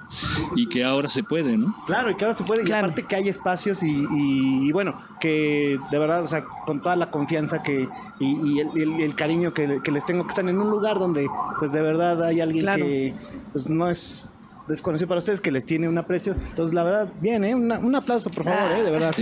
Y 0.55 0.67
que 0.69 0.83
ahora 0.83 1.09
se 1.09 1.23
puede, 1.23 1.57
¿no? 1.57 1.75
Claro, 1.85 2.11
y 2.11 2.15
que 2.15 2.25
ahora 2.25 2.35
se 2.35 2.43
puede. 2.43 2.67
Y 2.67 2.71
aparte 2.71 3.03
que 3.03 3.15
hay 3.15 3.29
espacios 3.29 3.83
y, 3.83 4.71
bueno, 4.71 5.01
que 5.19 5.79
de 5.91 5.99
verdad, 5.99 6.23
o 6.23 6.27
sea, 6.27 6.45
con 6.65 6.81
toda 6.81 6.95
la 6.95 7.11
confianza 7.11 7.61
que 7.63 7.89
y, 8.19 8.59
el, 8.59 9.15
cariño 9.15 9.53
que, 9.53 9.67
les 9.67 10.05
tengo, 10.05 10.23
que 10.23 10.29
están 10.29 10.49
en 10.49 10.59
un 10.59 10.69
lugar 10.69 10.99
donde, 10.99 11.27
pues 11.59 11.71
de 11.71 11.81
verdad 11.81 12.23
hay 12.23 12.41
alguien 12.41 12.65
que 12.75 13.15
pues 13.53 13.69
no 13.69 13.89
es 13.89 14.27
desconocido 14.67 15.07
para 15.07 15.19
ustedes, 15.19 15.41
que 15.41 15.51
les 15.51 15.65
tiene 15.65 15.89
un 15.89 15.97
aprecio. 15.97 16.33
Entonces, 16.33 16.73
la 16.73 16.83
verdad, 16.83 17.09
bien, 17.21 17.43
¿eh? 17.43 17.55
un 17.55 17.95
aplauso, 17.95 18.29
por 18.29 18.43
favor, 18.45 18.77
¿eh? 18.77 18.83
De 18.83 18.91
verdad. 18.91 19.15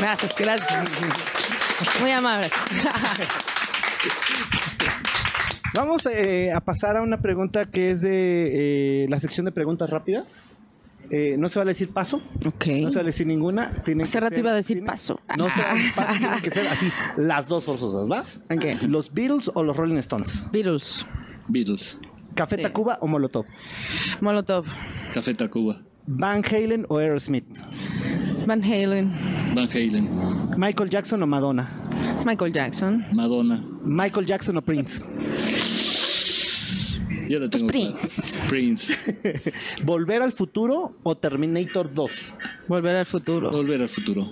Gracias, 0.00 0.34
gracias. 0.38 0.84
Muy 2.00 2.10
amables. 2.10 2.52
Vamos 5.74 6.06
eh, 6.06 6.50
a 6.52 6.60
pasar 6.60 6.96
a 6.96 7.02
una 7.02 7.18
pregunta 7.18 7.66
que 7.66 7.90
es 7.90 8.00
de 8.00 9.04
eh, 9.04 9.08
la 9.08 9.20
sección 9.20 9.44
de 9.46 9.52
preguntas 9.52 9.88
rápidas. 9.90 10.42
Eh, 11.10 11.36
no 11.38 11.48
se 11.48 11.58
va 11.58 11.62
a 11.62 11.66
decir 11.66 11.90
paso. 11.90 12.20
No 12.42 12.90
se 12.90 12.96
va 12.96 13.02
a 13.02 13.04
decir 13.04 13.26
ninguna. 13.26 13.72
Tiene 13.82 14.04
Hace 14.04 14.20
rato 14.20 14.38
iba 14.38 14.50
a 14.50 14.54
decir 14.54 14.84
paso. 14.84 15.20
No 15.36 15.48
se 15.48 15.60
va 15.60 15.70
a 15.70 15.74
decir 15.74 15.92
paso, 15.94 16.12
tienen 16.18 16.40
que 16.40 16.50
ser 16.50 16.66
así, 16.66 16.90
las 17.16 17.48
dos 17.48 17.64
forzosas, 17.64 18.10
¿va? 18.10 18.24
¿Los 18.86 19.12
Beatles 19.12 19.50
o 19.54 19.62
los 19.62 19.76
Rolling 19.76 19.96
Stones? 19.96 20.48
Beatles. 20.52 21.06
Beatles. 21.48 21.98
¿Café 22.34 22.58
Tacuba 22.58 22.98
o 23.00 23.06
Molotov? 23.06 23.46
Molotov. 24.20 24.66
Café 25.12 25.34
Tacuba. 25.34 25.80
¿Van 26.06 26.42
Halen 26.44 26.86
o 26.88 26.98
Aerosmith? 26.98 27.44
Van 28.46 28.62
Halen. 28.62 29.12
Van 29.54 29.68
Halen. 29.68 30.50
¿Michael 30.56 30.88
Jackson 30.88 31.22
o 31.22 31.26
Madonna? 31.26 31.68
Michael 32.24 32.52
Jackson. 32.52 33.04
Madonna. 33.12 33.62
¿Michael 33.84 34.26
Jackson 34.26 34.56
o 34.56 34.62
Prince? 34.62 35.04
Yo 37.28 37.38
lo 37.38 37.50
pues 37.50 37.60
tengo 37.60 37.68
Prince. 37.68 38.42
Prince. 38.48 38.96
¿Volver 39.84 40.22
al 40.22 40.32
futuro 40.32 40.96
o 41.02 41.16
Terminator 41.16 41.92
2? 41.92 42.34
Volver 42.68 42.96
al 42.96 43.06
futuro. 43.06 43.50
Volver 43.50 43.82
al 43.82 43.88
futuro. 43.88 44.26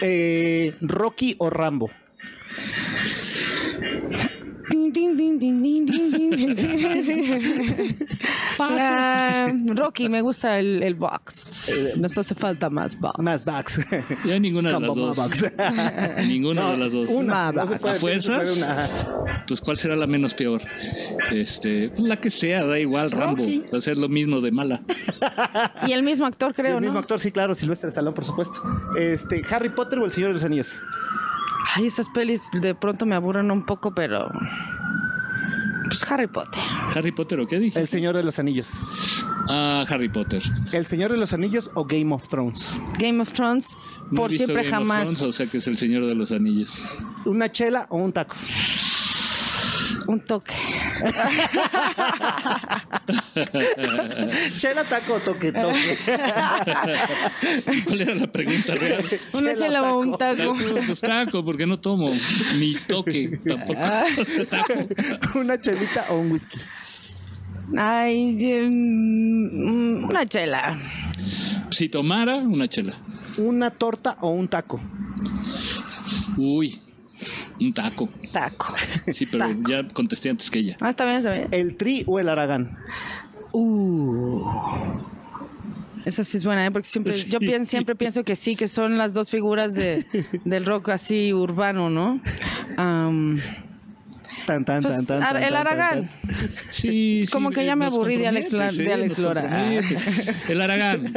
Eh, 0.00 0.74
¿Rocky 0.80 1.34
o 1.38 1.50
Rambo? 1.50 1.90
Rocky, 9.76 10.08
me 10.08 10.20
gusta 10.20 10.58
el, 10.58 10.94
box. 10.94 11.70
Nos 11.96 12.18
hace 12.18 12.34
falta 12.34 12.70
más 12.70 12.98
box. 12.98 13.18
Más 13.18 13.44
box. 13.44 13.86
Ya 14.24 14.38
ninguna 14.38 14.72
de 14.72 14.80
las 14.80 14.94
dos. 14.94 16.26
ninguna 16.26 16.72
de 16.72 16.76
las 16.76 16.92
dos. 16.92 17.10
Una, 17.10 17.48
¿A 17.48 17.66
fuerzas? 17.66 18.58
Pues 19.46 19.60
¿cuál 19.60 19.76
será 19.76 19.96
la 19.96 20.06
menos 20.06 20.34
peor? 20.34 20.62
Este, 21.32 21.90
pues, 21.90 22.02
la 22.02 22.20
que 22.20 22.30
sea, 22.30 22.66
da 22.66 22.78
igual, 22.78 23.10
Rambo. 23.10 23.44
Va 23.72 23.78
a 23.78 23.80
ser 23.80 23.96
lo 23.96 24.08
mismo 24.08 24.40
de 24.40 24.52
mala. 24.52 24.82
Y 25.86 25.92
el 25.92 26.02
mismo 26.02 26.26
actor, 26.26 26.54
creo, 26.54 26.78
El 26.78 26.84
mismo 26.84 26.98
actor, 26.98 27.18
sí, 27.20 27.30
claro, 27.30 27.54
Silvestre 27.54 27.90
Salón, 27.90 28.14
por 28.14 28.24
supuesto. 28.24 28.60
Este, 28.96 29.42
Harry 29.50 29.70
Potter 29.70 29.98
o 29.98 30.04
El 30.04 30.10
Señor 30.10 30.30
de 30.30 30.34
los 30.34 30.44
Anillos. 30.44 30.82
Ay, 31.74 31.86
esas 31.86 32.08
pelis 32.08 32.48
de 32.60 32.74
pronto 32.74 33.06
me 33.06 33.14
aburren 33.14 33.50
un 33.50 33.64
poco, 33.66 33.94
pero 33.94 34.30
pues 35.88 36.10
Harry 36.10 36.26
Potter. 36.26 36.60
¿Harry 36.94 37.12
Potter 37.12 37.40
o 37.40 37.46
qué 37.46 37.58
dije? 37.58 37.78
El 37.78 37.88
Señor 37.88 38.16
de 38.16 38.22
los 38.22 38.38
Anillos. 38.38 38.70
Ah, 39.48 39.84
Harry 39.88 40.08
Potter. 40.08 40.42
¿El 40.72 40.86
Señor 40.86 41.10
de 41.10 41.16
los 41.16 41.32
Anillos 41.32 41.70
o 41.74 41.84
Game 41.84 42.14
of 42.14 42.28
Thrones? 42.28 42.80
Game 42.98 43.20
of 43.22 43.32
Thrones, 43.32 43.76
por 44.14 44.30
siempre 44.30 44.64
jamás. 44.64 45.22
o 45.22 45.32
sea 45.32 45.46
que 45.46 45.58
es 45.58 45.66
el 45.66 45.76
Señor 45.78 46.06
de 46.06 46.14
los 46.14 46.32
Anillos. 46.32 46.82
¿Una 47.24 47.50
chela 47.50 47.86
o 47.90 47.96
un 47.96 48.12
taco? 48.12 48.36
Un 50.06 50.20
toque. 50.20 50.54
Chela, 54.58 54.84
taco, 54.84 55.14
o 55.14 55.20
toque, 55.20 55.52
toque. 55.52 55.98
¿Cuál 57.84 58.00
era 58.00 58.14
la 58.14 58.26
pregunta 58.30 58.74
real? 58.74 59.04
Una 59.34 59.54
Chela, 59.54 59.56
chela 59.56 59.92
o 59.92 60.00
un 60.00 60.18
taco. 60.18 60.54
pues 60.86 61.00
taco, 61.00 61.44
porque 61.44 61.66
no 61.66 61.78
tomo. 61.78 62.10
Ni 62.58 62.74
toque 62.74 63.38
tampoco. 63.46 63.80
Taco. 64.50 64.74
Una 65.38 65.60
chelita 65.60 66.06
o 66.10 66.18
un 66.18 66.32
whisky. 66.32 66.58
Ay, 67.76 68.34
mm, 68.68 70.04
una 70.04 70.26
chela. 70.26 70.76
Si 71.70 71.88
tomara, 71.88 72.36
una 72.36 72.66
chela. 72.66 72.96
Una 73.36 73.70
torta 73.70 74.16
o 74.20 74.30
un 74.30 74.48
taco. 74.48 74.80
Uy, 76.36 76.80
un 77.60 77.72
taco. 77.72 78.08
Taco. 78.32 78.74
Sí, 79.14 79.26
pero 79.26 79.48
Taco. 79.48 79.70
ya 79.70 79.88
contesté 79.88 80.30
antes 80.30 80.50
que 80.50 80.60
ella. 80.60 80.76
Ah, 80.80 80.90
está 80.90 81.04
bien, 81.04 81.18
está 81.18 81.32
bien. 81.32 81.48
El 81.50 81.76
tri 81.76 82.04
o 82.06 82.18
el 82.18 82.28
aragán. 82.28 82.76
Uh. 83.52 84.44
Esa 86.04 86.24
sí 86.24 86.36
es 86.36 86.44
buena, 86.44 86.64
¿eh? 86.64 86.70
porque 86.70 86.88
siempre, 86.88 87.12
yo 87.12 87.38
pienso, 87.38 87.70
siempre 87.70 87.94
pienso 87.96 88.24
que 88.24 88.36
sí, 88.36 88.56
que 88.56 88.68
son 88.68 88.96
las 88.96 89.14
dos 89.14 89.30
figuras 89.30 89.74
de, 89.74 90.06
del 90.44 90.64
rock 90.64 90.90
así 90.90 91.32
urbano, 91.34 91.90
¿no? 91.90 92.20
Tan, 94.48 94.64
tan, 94.64 94.82
pues, 94.82 94.94
tan, 94.94 95.04
tan, 95.06 95.22
Ar- 95.22 95.34
tan, 95.34 95.42
el 95.42 95.54
Aragán. 95.54 96.10
Sí, 96.72 97.24
sí, 97.26 97.30
Como 97.30 97.50
que 97.50 97.66
ya 97.66 97.76
me 97.76 97.84
aburrí 97.84 98.16
de 98.16 98.28
Alex 98.28 98.50
La- 98.52 98.70
de. 98.72 98.92
Alex 98.94 99.18
Lora. 99.18 99.70
El 100.48 100.60
Aragán. 100.62 101.12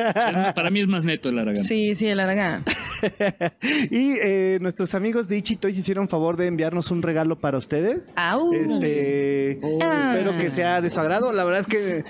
Para 0.54 0.70
mí 0.70 0.82
es 0.82 0.88
más 0.90 1.06
neto 1.06 1.30
el 1.30 1.40
Aragán. 1.40 1.64
Sí, 1.64 1.96
sí, 1.96 2.08
el 2.08 2.20
Aragán. 2.20 2.64
Y 3.90 4.16
eh, 4.22 4.58
nuestros 4.62 4.94
amigos 4.96 5.28
de 5.28 5.38
Ichi 5.38 5.56
Toys 5.56 5.78
hicieron 5.78 6.08
favor 6.08 6.36
de 6.38 6.48
enviarnos 6.48 6.92
un 6.92 7.02
regalo 7.02 7.40
para 7.40 7.58
ustedes. 7.58 8.12
Au. 8.16 8.54
Este, 8.54 9.60
Ah. 9.82 10.14
espero 10.14 10.38
que 10.38 10.52
sea 10.52 10.82
de 10.82 10.90
su 10.90 11.00
agrado. 11.00 11.32
La 11.32 11.44
verdad 11.44 11.62
es 11.62 11.68
que 11.68 12.04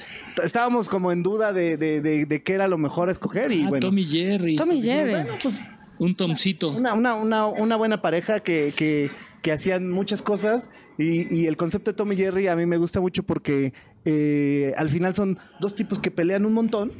estábamos 0.44 0.90
como 0.90 1.12
en 1.12 1.24
duda 1.24 1.54
de, 1.54 1.78
de, 1.78 2.02
de, 2.02 2.26
de 2.26 2.44
qué 2.44 2.54
era 2.54 2.68
lo 2.68 2.78
mejor 2.78 3.10
a 3.10 3.12
escoger 3.12 3.52
y 3.52 3.64
Ah, 3.64 3.70
bueno. 3.70 3.88
Tommy 3.88 4.06
Jerry. 4.06 4.56
Tommy 4.56 4.82
Jerry. 4.82 5.12
Bueno, 5.12 5.34
pues 5.42 5.70
Un 6.00 6.16
Tomcito. 6.16 6.72
una, 6.72 6.94
una, 6.94 7.14
una, 7.16 7.46
una 7.46 7.76
buena 7.76 8.02
pareja 8.02 8.40
que, 8.42 8.74
que, 8.76 9.12
que 9.42 9.52
hacían 9.52 9.90
muchas 9.90 10.22
cosas 10.22 10.70
y, 10.98 11.34
y 11.36 11.48
el 11.48 11.58
concepto 11.58 11.92
de 11.92 11.98
Tommy 11.98 12.16
y 12.16 12.18
Jerry 12.20 12.48
a 12.48 12.56
mí 12.56 12.66
me 12.66 12.78
gusta 12.78 13.02
mucho 13.02 13.24
porque 13.24 13.74
eh, 14.06 14.74
al 14.78 14.90
final 14.90 15.14
son 15.14 15.40
dos 15.60 15.76
tipos 15.76 16.00
que 16.00 16.12
pelean 16.12 16.46
un 16.46 16.54
montón. 16.54 16.92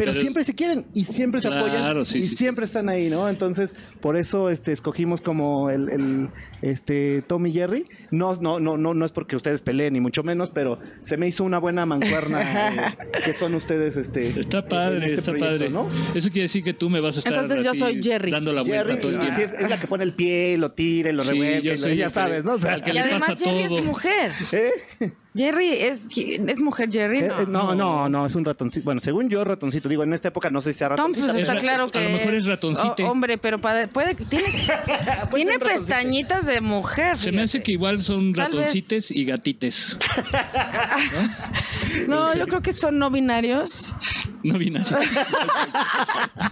Pero, 0.00 0.12
Pero- 0.12 0.20
siempre 0.22 0.44
se 0.44 0.54
quieren 0.54 0.86
y 0.94 1.04
siempre 1.04 1.40
se 1.40 1.48
Claro, 1.48 1.66
apoyan 1.66 2.06
sí, 2.06 2.18
y 2.18 2.28
sí, 2.28 2.36
siempre 2.36 2.64
están 2.64 2.88
ahí, 2.88 3.10
¿no? 3.10 3.28
Entonces, 3.28 3.74
por 4.00 4.16
eso 4.16 4.50
este 4.50 4.72
escogimos 4.72 5.20
como 5.20 5.70
el, 5.70 5.88
el, 5.90 6.28
este 6.62 7.22
Tom 7.22 7.46
y 7.46 7.52
Jerry. 7.52 7.86
No, 8.10 8.34
no, 8.36 8.58
no, 8.60 8.76
no, 8.76 8.94
no 8.94 9.04
es 9.04 9.12
porque 9.12 9.36
ustedes 9.36 9.62
peleen 9.62 9.92
ni 9.92 10.00
mucho 10.00 10.22
menos, 10.22 10.50
pero 10.50 10.78
se 11.02 11.16
me 11.16 11.28
hizo 11.28 11.44
una 11.44 11.58
buena 11.58 11.86
mancuerna 11.86 12.40
eh, 12.96 13.08
que 13.24 13.34
son 13.34 13.54
ustedes 13.54 13.96
este 13.96 14.40
Está 14.40 14.66
padre, 14.68 14.98
este 15.06 15.20
está 15.20 15.30
proyecto, 15.32 15.46
padre. 15.58 15.70
¿no? 15.70 15.88
Eso 16.14 16.28
quiere 16.30 16.42
decir 16.42 16.64
que 16.64 16.74
tú 16.74 16.90
me 16.90 17.00
vas 17.00 17.16
a 17.16 17.18
estar 17.20 17.32
Entonces 17.32 17.62
yo 17.64 17.70
así 17.70 17.80
soy 17.80 18.02
Jerry. 18.02 18.30
dando 18.30 18.52
la 18.52 18.62
vuelta 18.62 18.84
Jerry, 18.88 19.00
todo 19.00 19.10
el 19.12 19.18
tiempo. 19.20 19.32
así 19.34 19.42
es, 19.42 19.52
es 19.52 19.68
la 19.70 19.78
que 19.78 19.86
pone 19.86 20.04
el 20.04 20.14
pie, 20.14 20.56
lo 20.58 20.72
tira, 20.72 21.12
lo 21.12 21.22
Sí, 21.24 21.28
soy 21.30 21.38
ya 21.40 21.56
el 21.56 21.62
que 21.62 21.76
le- 21.76 22.10
sabes, 22.10 22.44
¿no? 22.44 22.54
O 22.54 22.58
sea, 22.58 22.80
que 22.80 22.90
Y 22.90 22.94
le 22.94 23.00
además 23.00 23.30
pasa 23.30 23.44
Jerry 23.44 23.68
todo. 23.68 23.78
es 23.78 23.84
mujer. 23.84 24.32
¿eh? 24.52 25.12
Jerry 25.34 25.68
es, 25.70 26.08
es 26.16 26.60
mujer 26.60 26.88
Jerry, 26.90 27.20
Eh, 27.20 27.28
¿no? 27.28 27.40
eh, 27.40 27.46
no, 27.46 27.74
no, 27.74 28.08
no, 28.08 28.26
es 28.26 28.34
un 28.34 28.44
ratoncito. 28.44 28.84
Bueno, 28.84 29.00
según 29.00 29.28
yo, 29.28 29.44
ratoncito. 29.44 29.88
Digo, 29.88 30.02
en 30.02 30.12
esta 30.12 30.28
época 30.28 30.50
no 30.50 30.60
sé 30.60 30.72
si 30.72 30.80
sea 30.80 30.88
Tom, 30.88 30.96
ratoncito. 31.12 31.26
pues 31.26 31.36
Es 31.36 31.42
está 31.42 31.56
claro 31.58 31.84
a 31.84 31.90
que 31.92 32.02
lo 32.02 32.10
mejor 32.10 32.34
es 32.34 32.46
ratoncite. 32.46 33.04
oh, 33.04 33.10
hombre, 33.10 33.38
pero 33.38 33.60
para- 33.60 33.86
puede, 33.86 34.14
tiene, 34.16 34.44
tiene 35.34 35.58
pestañitas 35.60 36.46
de 36.46 36.60
mujer. 36.60 37.16
Se 37.16 37.30
me 37.30 37.42
hace 37.42 37.62
que 37.62 37.72
igual 37.72 38.02
son 38.02 38.34
ratoncites 38.34 39.10
y 39.12 39.24
gatites. 39.24 39.96
No, 42.06 42.34
yo 42.34 42.46
creo 42.46 42.62
que 42.62 42.72
son 42.72 42.98
no 42.98 43.10
binarios. 43.10 43.94
No 44.42 44.58
vi 44.58 44.70
nada. 44.70 44.98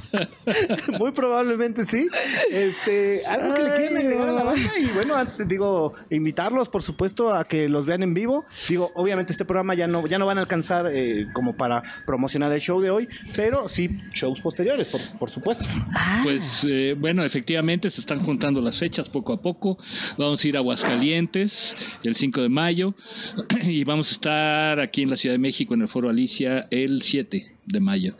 Muy 0.98 1.12
probablemente 1.12 1.84
sí. 1.84 2.08
Este, 2.50 3.24
algo 3.26 3.54
que 3.54 3.62
le 3.62 3.74
quieren 3.74 3.96
agregar 3.96 4.28
a 4.28 4.32
la 4.32 4.44
banda 4.44 4.70
y 4.80 4.86
bueno, 4.86 5.14
antes, 5.14 5.46
digo, 5.48 5.94
invitarlos 6.10 6.68
por 6.68 6.82
supuesto 6.82 7.34
a 7.34 7.44
que 7.44 7.68
los 7.68 7.86
vean 7.86 8.02
en 8.02 8.14
vivo. 8.14 8.44
Digo, 8.68 8.90
obviamente 8.94 9.32
este 9.32 9.44
programa 9.44 9.74
ya 9.74 9.86
no 9.86 10.06
ya 10.06 10.18
no 10.18 10.26
van 10.26 10.38
a 10.38 10.42
alcanzar 10.42 10.86
eh, 10.92 11.26
como 11.32 11.56
para 11.56 11.82
promocionar 12.06 12.52
el 12.52 12.60
show 12.60 12.80
de 12.80 12.90
hoy, 12.90 13.08
pero 13.34 13.68
sí 13.68 13.90
shows 14.12 14.40
posteriores, 14.40 14.88
por, 14.88 15.00
por 15.18 15.30
supuesto. 15.30 15.64
Ah, 15.94 16.20
Pues 16.22 16.66
eh, 16.68 16.94
bueno, 16.98 17.24
efectivamente 17.24 17.90
se 17.90 18.00
están 18.00 18.20
juntando 18.20 18.60
las 18.60 18.78
fechas 18.78 19.08
poco 19.08 19.32
a 19.32 19.42
poco. 19.42 19.78
Vamos 20.16 20.44
a 20.44 20.48
ir 20.48 20.56
a 20.56 20.60
Aguascalientes 20.60 21.76
el 22.02 22.14
5 22.14 22.42
de 22.42 22.48
mayo 22.48 22.94
y 23.62 23.84
vamos 23.84 24.10
a 24.10 24.12
estar 24.12 24.80
aquí 24.80 25.02
en 25.02 25.10
la 25.10 25.16
Ciudad 25.16 25.34
de 25.34 25.38
México 25.38 25.74
en 25.74 25.82
el 25.82 25.88
Foro 25.88 26.08
Alicia 26.08 26.66
el 26.70 27.02
7 27.02 27.57
de 27.68 27.80
mayo. 27.80 28.16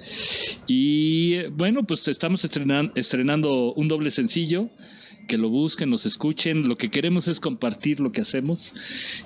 Y 0.66 1.44
bueno, 1.48 1.84
pues 1.84 2.06
estamos 2.08 2.44
estrenan- 2.44 2.92
estrenando 2.94 3.72
un 3.74 3.88
doble 3.88 4.11
sencillo. 4.11 4.70
Que 5.26 5.37
lo 5.37 5.50
busquen, 5.50 5.90
nos 5.90 6.06
escuchen. 6.06 6.68
Lo 6.68 6.76
que 6.76 6.90
queremos 6.90 7.28
es 7.28 7.38
compartir 7.38 8.00
lo 8.00 8.12
que 8.12 8.22
hacemos 8.22 8.72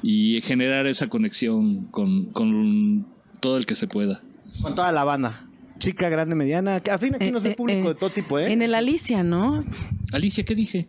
y 0.02 0.40
generar 0.42 0.86
esa 0.86 1.08
conexión 1.08 1.84
con, 1.92 2.26
con 2.32 3.06
todo 3.38 3.56
el 3.56 3.66
que 3.66 3.76
se 3.76 3.86
pueda. 3.86 4.20
Con 4.62 4.74
toda 4.74 4.90
la 4.90 5.04
banda. 5.04 5.46
Chica, 5.78 6.08
grande, 6.08 6.34
mediana. 6.34 6.80
Que 6.80 6.90
a 6.90 6.98
fin 6.98 7.14
aquí 7.14 7.26
Eh, 7.26 7.32
nos 7.32 7.42
ve 7.44 7.50
eh, 7.50 7.54
público 7.54 7.84
eh, 7.86 7.88
de 7.88 7.94
todo 7.94 8.10
tipo, 8.10 8.38
¿eh? 8.38 8.52
En 8.52 8.62
el 8.62 8.74
Alicia, 8.74 9.22
¿no? 9.22 9.64
Alicia, 10.12 10.44
¿qué 10.44 10.54
dije? 10.56 10.88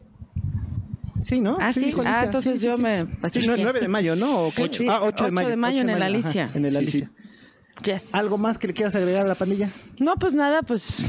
Sí, 1.15 1.41
¿no? 1.41 1.57
Ah, 1.59 1.71
sí. 1.71 1.85
Alicia. 1.85 2.03
Ah, 2.07 2.23
entonces 2.25 2.53
Sí, 2.55 2.59
sí, 2.61 2.65
yo 2.67 2.75
sí. 2.77 2.81
me. 2.81 3.05
Sí, 3.29 3.45
no, 3.47 3.55
9 3.55 3.79
de 3.81 3.87
mayo, 3.87 4.15
¿no? 4.15 4.47
¿O 4.47 4.51
qué? 4.51 4.67
Sí, 4.71 4.85
ah, 4.89 4.99
8 5.03 5.25
de 5.25 5.29
8 5.29 5.31
mayo. 5.31 5.49
de 5.49 5.55
mayo 5.57 5.75
8 5.77 5.83
en 5.83 5.89
el 5.89 5.95
ajá, 5.97 6.05
Alicia. 6.07 6.51
en 6.55 6.65
el 6.65 6.71
Sí, 6.71 6.77
Alicia. 6.77 7.11
Yes. 7.83 8.13
¿Algo 8.15 8.37
más 8.37 8.57
que 8.57 8.67
le 8.67 8.73
quieras 8.73 8.95
agregar 8.95 9.25
a 9.25 9.27
la 9.27 9.35
pandilla? 9.35 9.69
No, 9.99 10.15
pues 10.15 10.35
nada, 10.35 10.61
pues 10.61 11.05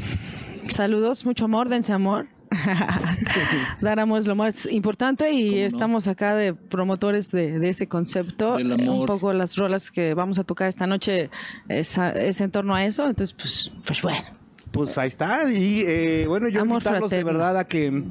saludos, 0.69 1.25
mucho 1.25 1.45
amor, 1.45 1.69
dense 1.69 1.93
amor. 1.93 2.27
Dar 3.81 3.99
amor 3.99 4.21
es 4.21 4.27
lo 4.27 4.37
más 4.37 4.67
importante 4.67 5.33
y 5.33 5.59
estamos 5.59 6.07
acá 6.07 6.37
de 6.37 6.55
promotores 6.55 7.31
de, 7.33 7.59
de 7.59 7.69
ese 7.69 7.89
concepto. 7.89 8.57
Del 8.57 8.71
Eh, 8.71 8.75
amor. 8.75 9.01
Un 9.01 9.07
poco 9.07 9.33
las 9.33 9.57
rolas 9.57 9.91
que 9.91 10.15
vamos 10.15 10.39
a 10.39 10.45
tocar 10.45 10.69
esta 10.69 10.87
noche 10.87 11.31
es, 11.69 11.99
es 11.99 12.41
en 12.41 12.51
torno 12.51 12.75
a 12.75 12.85
eso, 12.85 13.07
entonces 13.09 13.35
pues, 13.35 13.73
pues 13.85 14.03
bueno. 14.03 14.25
Pues 14.71 14.97
ahí 14.99 15.09
está. 15.09 15.51
Y 15.53 15.83
eh, 15.87 16.25
bueno, 16.27 16.49
yo 16.49 16.61
Amor 16.63 16.77
invitarlos 16.79 17.11
de 17.11 17.25
verdad 17.25 17.59
a 17.59 17.65
que 17.65 18.05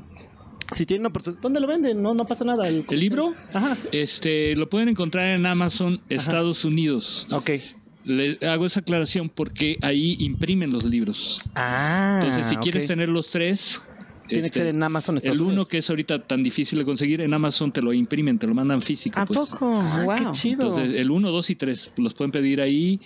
si 0.73 0.85
tienen 0.85 1.05
oportunidad. 1.05 1.41
¿Dónde 1.41 1.59
lo 1.59 1.67
venden? 1.67 2.01
No, 2.01 2.13
no 2.13 2.25
pasa 2.25 2.45
nada. 2.45 2.67
¿El 2.67 2.85
libro? 2.89 3.33
Ajá. 3.53 3.75
Este, 3.91 4.55
lo 4.55 4.69
pueden 4.69 4.89
encontrar 4.89 5.27
en 5.27 5.45
Amazon 5.45 6.01
Estados 6.09 6.63
Unidos. 6.65 7.27
Ok. 7.31 7.51
Le 8.05 8.37
hago 8.47 8.65
esa 8.65 8.81
aclaración 8.81 9.29
porque 9.29 9.77
ahí 9.81 10.17
imprimen 10.19 10.71
los 10.71 10.83
libros. 10.83 11.37
Ah. 11.55 12.19
Entonces, 12.21 12.47
si 12.47 12.55
quieres 12.57 12.85
tener 12.85 13.09
los 13.09 13.29
tres, 13.29 13.81
Tiene 14.27 14.49
que 14.49 14.59
ser 14.59 14.67
en 14.67 14.81
Amazon. 14.81 15.17
Estados 15.17 15.35
el 15.35 15.41
uno 15.41 15.49
Unidos. 15.51 15.67
que 15.67 15.77
es 15.79 15.89
ahorita 15.89 16.23
tan 16.23 16.43
difícil 16.43 16.79
de 16.79 16.85
conseguir, 16.85 17.21
en 17.21 17.33
Amazon 17.33 17.71
te 17.71 17.81
lo 17.81 17.93
imprimen, 17.93 18.39
te 18.39 18.47
lo 18.47 18.53
mandan 18.53 18.81
físico. 18.81 19.19
¿A 19.19 19.25
pues. 19.25 19.37
poco? 19.37 19.79
Ah, 19.81 20.03
wow. 20.05 20.15
Qué 20.15 20.31
chido. 20.31 20.63
Entonces, 20.63 20.99
el 20.99 21.11
1, 21.11 21.29
2 21.29 21.49
y 21.49 21.55
3 21.55 21.91
los 21.97 22.13
pueden 22.13 22.31
pedir 22.31 22.61
ahí. 22.61 22.99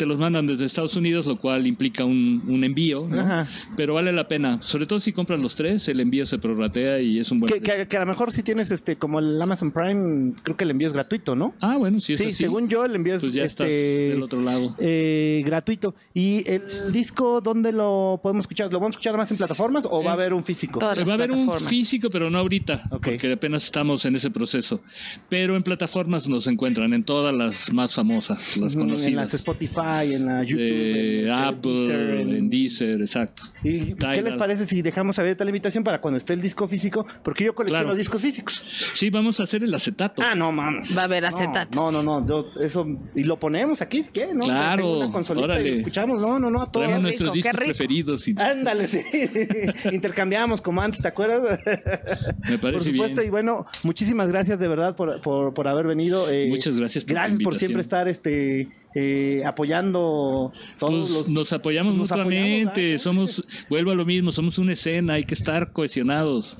Te 0.00 0.06
los 0.06 0.18
mandan 0.18 0.46
desde 0.46 0.64
Estados 0.64 0.96
Unidos, 0.96 1.26
lo 1.26 1.36
cual 1.36 1.66
implica 1.66 2.06
un, 2.06 2.42
un 2.48 2.64
envío, 2.64 3.06
¿no? 3.06 3.20
Ajá. 3.20 3.46
pero 3.76 3.92
vale 3.92 4.12
la 4.12 4.26
pena. 4.28 4.58
Sobre 4.62 4.86
todo 4.86 4.98
si 4.98 5.12
compras 5.12 5.38
los 5.40 5.54
tres, 5.56 5.86
el 5.88 6.00
envío 6.00 6.24
se 6.24 6.38
prorratea 6.38 7.00
y 7.02 7.18
es 7.18 7.30
un 7.30 7.40
buen. 7.40 7.52
que, 7.52 7.60
que- 7.60 7.86
que 7.86 7.96
a 7.98 8.00
lo 8.00 8.06
mejor 8.06 8.32
si 8.32 8.42
tienes 8.42 8.70
este 8.70 8.96
como 8.96 9.18
el 9.18 9.40
Amazon 9.42 9.70
Prime, 9.72 10.32
creo 10.42 10.56
que 10.56 10.64
el 10.64 10.70
envío 10.70 10.88
es 10.88 10.94
gratuito, 10.94 11.36
¿no? 11.36 11.54
Ah, 11.60 11.76
bueno, 11.76 12.00
si 12.00 12.12
es 12.12 12.18
sí, 12.18 12.24
así, 12.24 12.32
según 12.32 12.68
yo 12.68 12.84
el 12.86 12.94
envío 12.94 13.16
es 13.16 13.20
pues 13.20 13.34
ya 13.34 13.44
estás 13.44 13.66
este 13.68 14.10
del 14.14 14.22
otro 14.22 14.40
lado. 14.40 14.74
eh, 14.78 15.42
gratuito. 15.44 15.94
¿Y 16.14 16.48
el 16.50 16.92
disco 16.92 17.42
dónde 17.42 17.72
lo 17.72 18.20
podemos 18.22 18.44
escuchar? 18.44 18.72
¿Lo 18.72 18.80
vamos 18.80 18.94
a 18.94 18.96
escuchar 18.98 19.16
más 19.18 19.30
en 19.30 19.36
plataformas 19.36 19.86
o 19.90 20.02
va 20.02 20.12
a 20.12 20.14
Eh, 20.14 20.16
haber 20.16 20.32
un 20.32 20.42
físico? 20.42 20.80
Va 20.80 20.92
a 20.92 21.14
haber 21.14 21.30
un 21.32 21.50
físico, 21.60 22.08
pero 22.10 22.30
no 22.30 22.38
ahorita, 22.38 22.84
porque 23.02 23.32
apenas 23.32 23.64
estamos 23.64 24.04
en 24.06 24.16
ese 24.16 24.30
proceso. 24.30 24.80
Pero 25.28 25.56
en 25.56 25.62
plataformas 25.62 26.26
nos 26.26 26.46
encuentran, 26.46 26.94
en 26.94 27.04
todas 27.04 27.34
las 27.34 27.70
más 27.72 27.94
famosas, 27.94 28.56
las 28.56 28.74
conocidas. 28.74 29.06
En 29.06 29.16
las 29.16 29.34
Spotify, 29.34 29.80
en 30.14 30.26
la 30.26 30.42
YouTube, 30.42 30.60
en, 30.62 31.18
este, 31.20 31.30
Apple, 31.32 31.72
Deezer, 31.72 32.00
en- 32.20 32.30
en 32.34 32.50
Deezer, 32.50 33.00
exacto. 33.00 33.42
¿Y 33.62 33.94
qué 33.94 34.22
les 34.22 34.34
parece 34.34 34.66
si 34.66 34.82
dejamos 34.82 35.18
abierta 35.18 35.44
la 35.44 35.50
invitación 35.50 35.84
para 35.84 36.00
cuando 36.00 36.18
esté 36.18 36.32
el 36.32 36.40
disco 36.40 36.66
físico? 36.68 37.06
Porque 37.22 37.44
yo 37.44 37.54
colecciono 37.54 37.84
Claro. 37.84 37.96
discos 37.96 38.20
físicos. 38.20 38.64
Sí, 38.94 39.10
vamos 39.10 39.38
a 39.40 39.44
hacer 39.44 39.62
el 39.64 39.74
acetato. 39.74 40.22
Ah, 40.24 40.34
no, 40.34 40.50
mames. 40.52 40.96
Va 40.96 41.02
a 41.02 41.04
haber 41.04 41.22
No, 41.22 41.28
acetatos. 41.28 41.76
No, 41.76 41.90
no, 42.02 42.20
no, 42.20 42.46
eso 42.60 42.86
y 43.14 43.24
lo 43.24 43.38
ponemos 43.38 43.80
aquí 43.82 44.00
¿no? 44.34 44.40
Claro, 44.44 44.82
Tengo 44.82 44.98
una 44.98 45.12
consolita 45.12 45.60
y 45.60 45.68
lo 45.70 45.74
escuchamos, 45.76 46.20
no, 46.20 46.38
no, 46.38 46.50
no, 46.50 46.62
a 46.62 46.70
todo. 46.72 46.84
Traemos 46.84 47.10
rico, 47.10 47.24
nuestros 47.24 47.30
qué 47.32 47.36
discos 47.38 47.52
rico. 47.52 47.64
preferidos 47.66 48.28
y 48.28 48.34
Ándale, 48.38 48.86
sí. 48.88 49.02
Intercambiamos 49.92 50.60
como 50.60 50.80
antes, 50.80 51.00
¿te 51.00 51.08
acuerdas? 51.08 51.58
me 52.48 52.58
por 52.58 52.72
parece 52.72 52.90
supuesto, 52.90 53.16
bien. 53.20 53.28
y 53.28 53.30
bueno, 53.30 53.66
muchísimas 53.82 54.30
gracias 54.30 54.58
de 54.58 54.68
verdad 54.68 54.96
por, 54.96 55.20
por, 55.22 55.54
por 55.54 55.68
haber 55.68 55.86
venido. 55.86 56.28
eh, 56.30 56.48
Muchas 56.48 56.74
gracias 56.76 57.04
por 57.04 57.12
Gracias 57.14 57.38
por 57.40 57.54
siempre 57.56 57.80
estar 57.82 58.08
este 58.08 58.68
eh, 58.94 59.42
apoyando 59.46 60.52
todos 60.78 61.10
Pues 61.10 61.10
los. 61.12 61.28
nos 61.28 61.52
apoyamos 61.52 61.94
nos 61.94 62.10
mutuamente, 62.10 62.70
apoyamos, 62.70 62.74
¿verdad? 62.74 62.98
somos, 62.98 63.44
vuelvo 63.68 63.90
a 63.92 63.94
lo 63.94 64.04
mismo, 64.04 64.32
somos 64.32 64.58
una 64.58 64.72
escena, 64.72 65.14
hay 65.14 65.24
que 65.24 65.34
estar 65.34 65.72
cohesionados, 65.72 66.56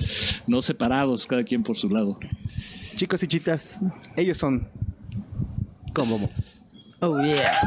no 0.46 0.62
separados, 0.62 1.26
cada 1.26 1.44
quien 1.44 1.62
por 1.62 1.76
su 1.76 1.88
lado. 1.88 2.18
Chicos 2.96 3.22
y 3.22 3.26
chicas, 3.26 3.80
ellos 4.16 4.38
son 4.38 4.68
con 5.92 6.08
Momo. 6.08 6.30
Oh, 7.00 7.18
yeah. 7.22 7.60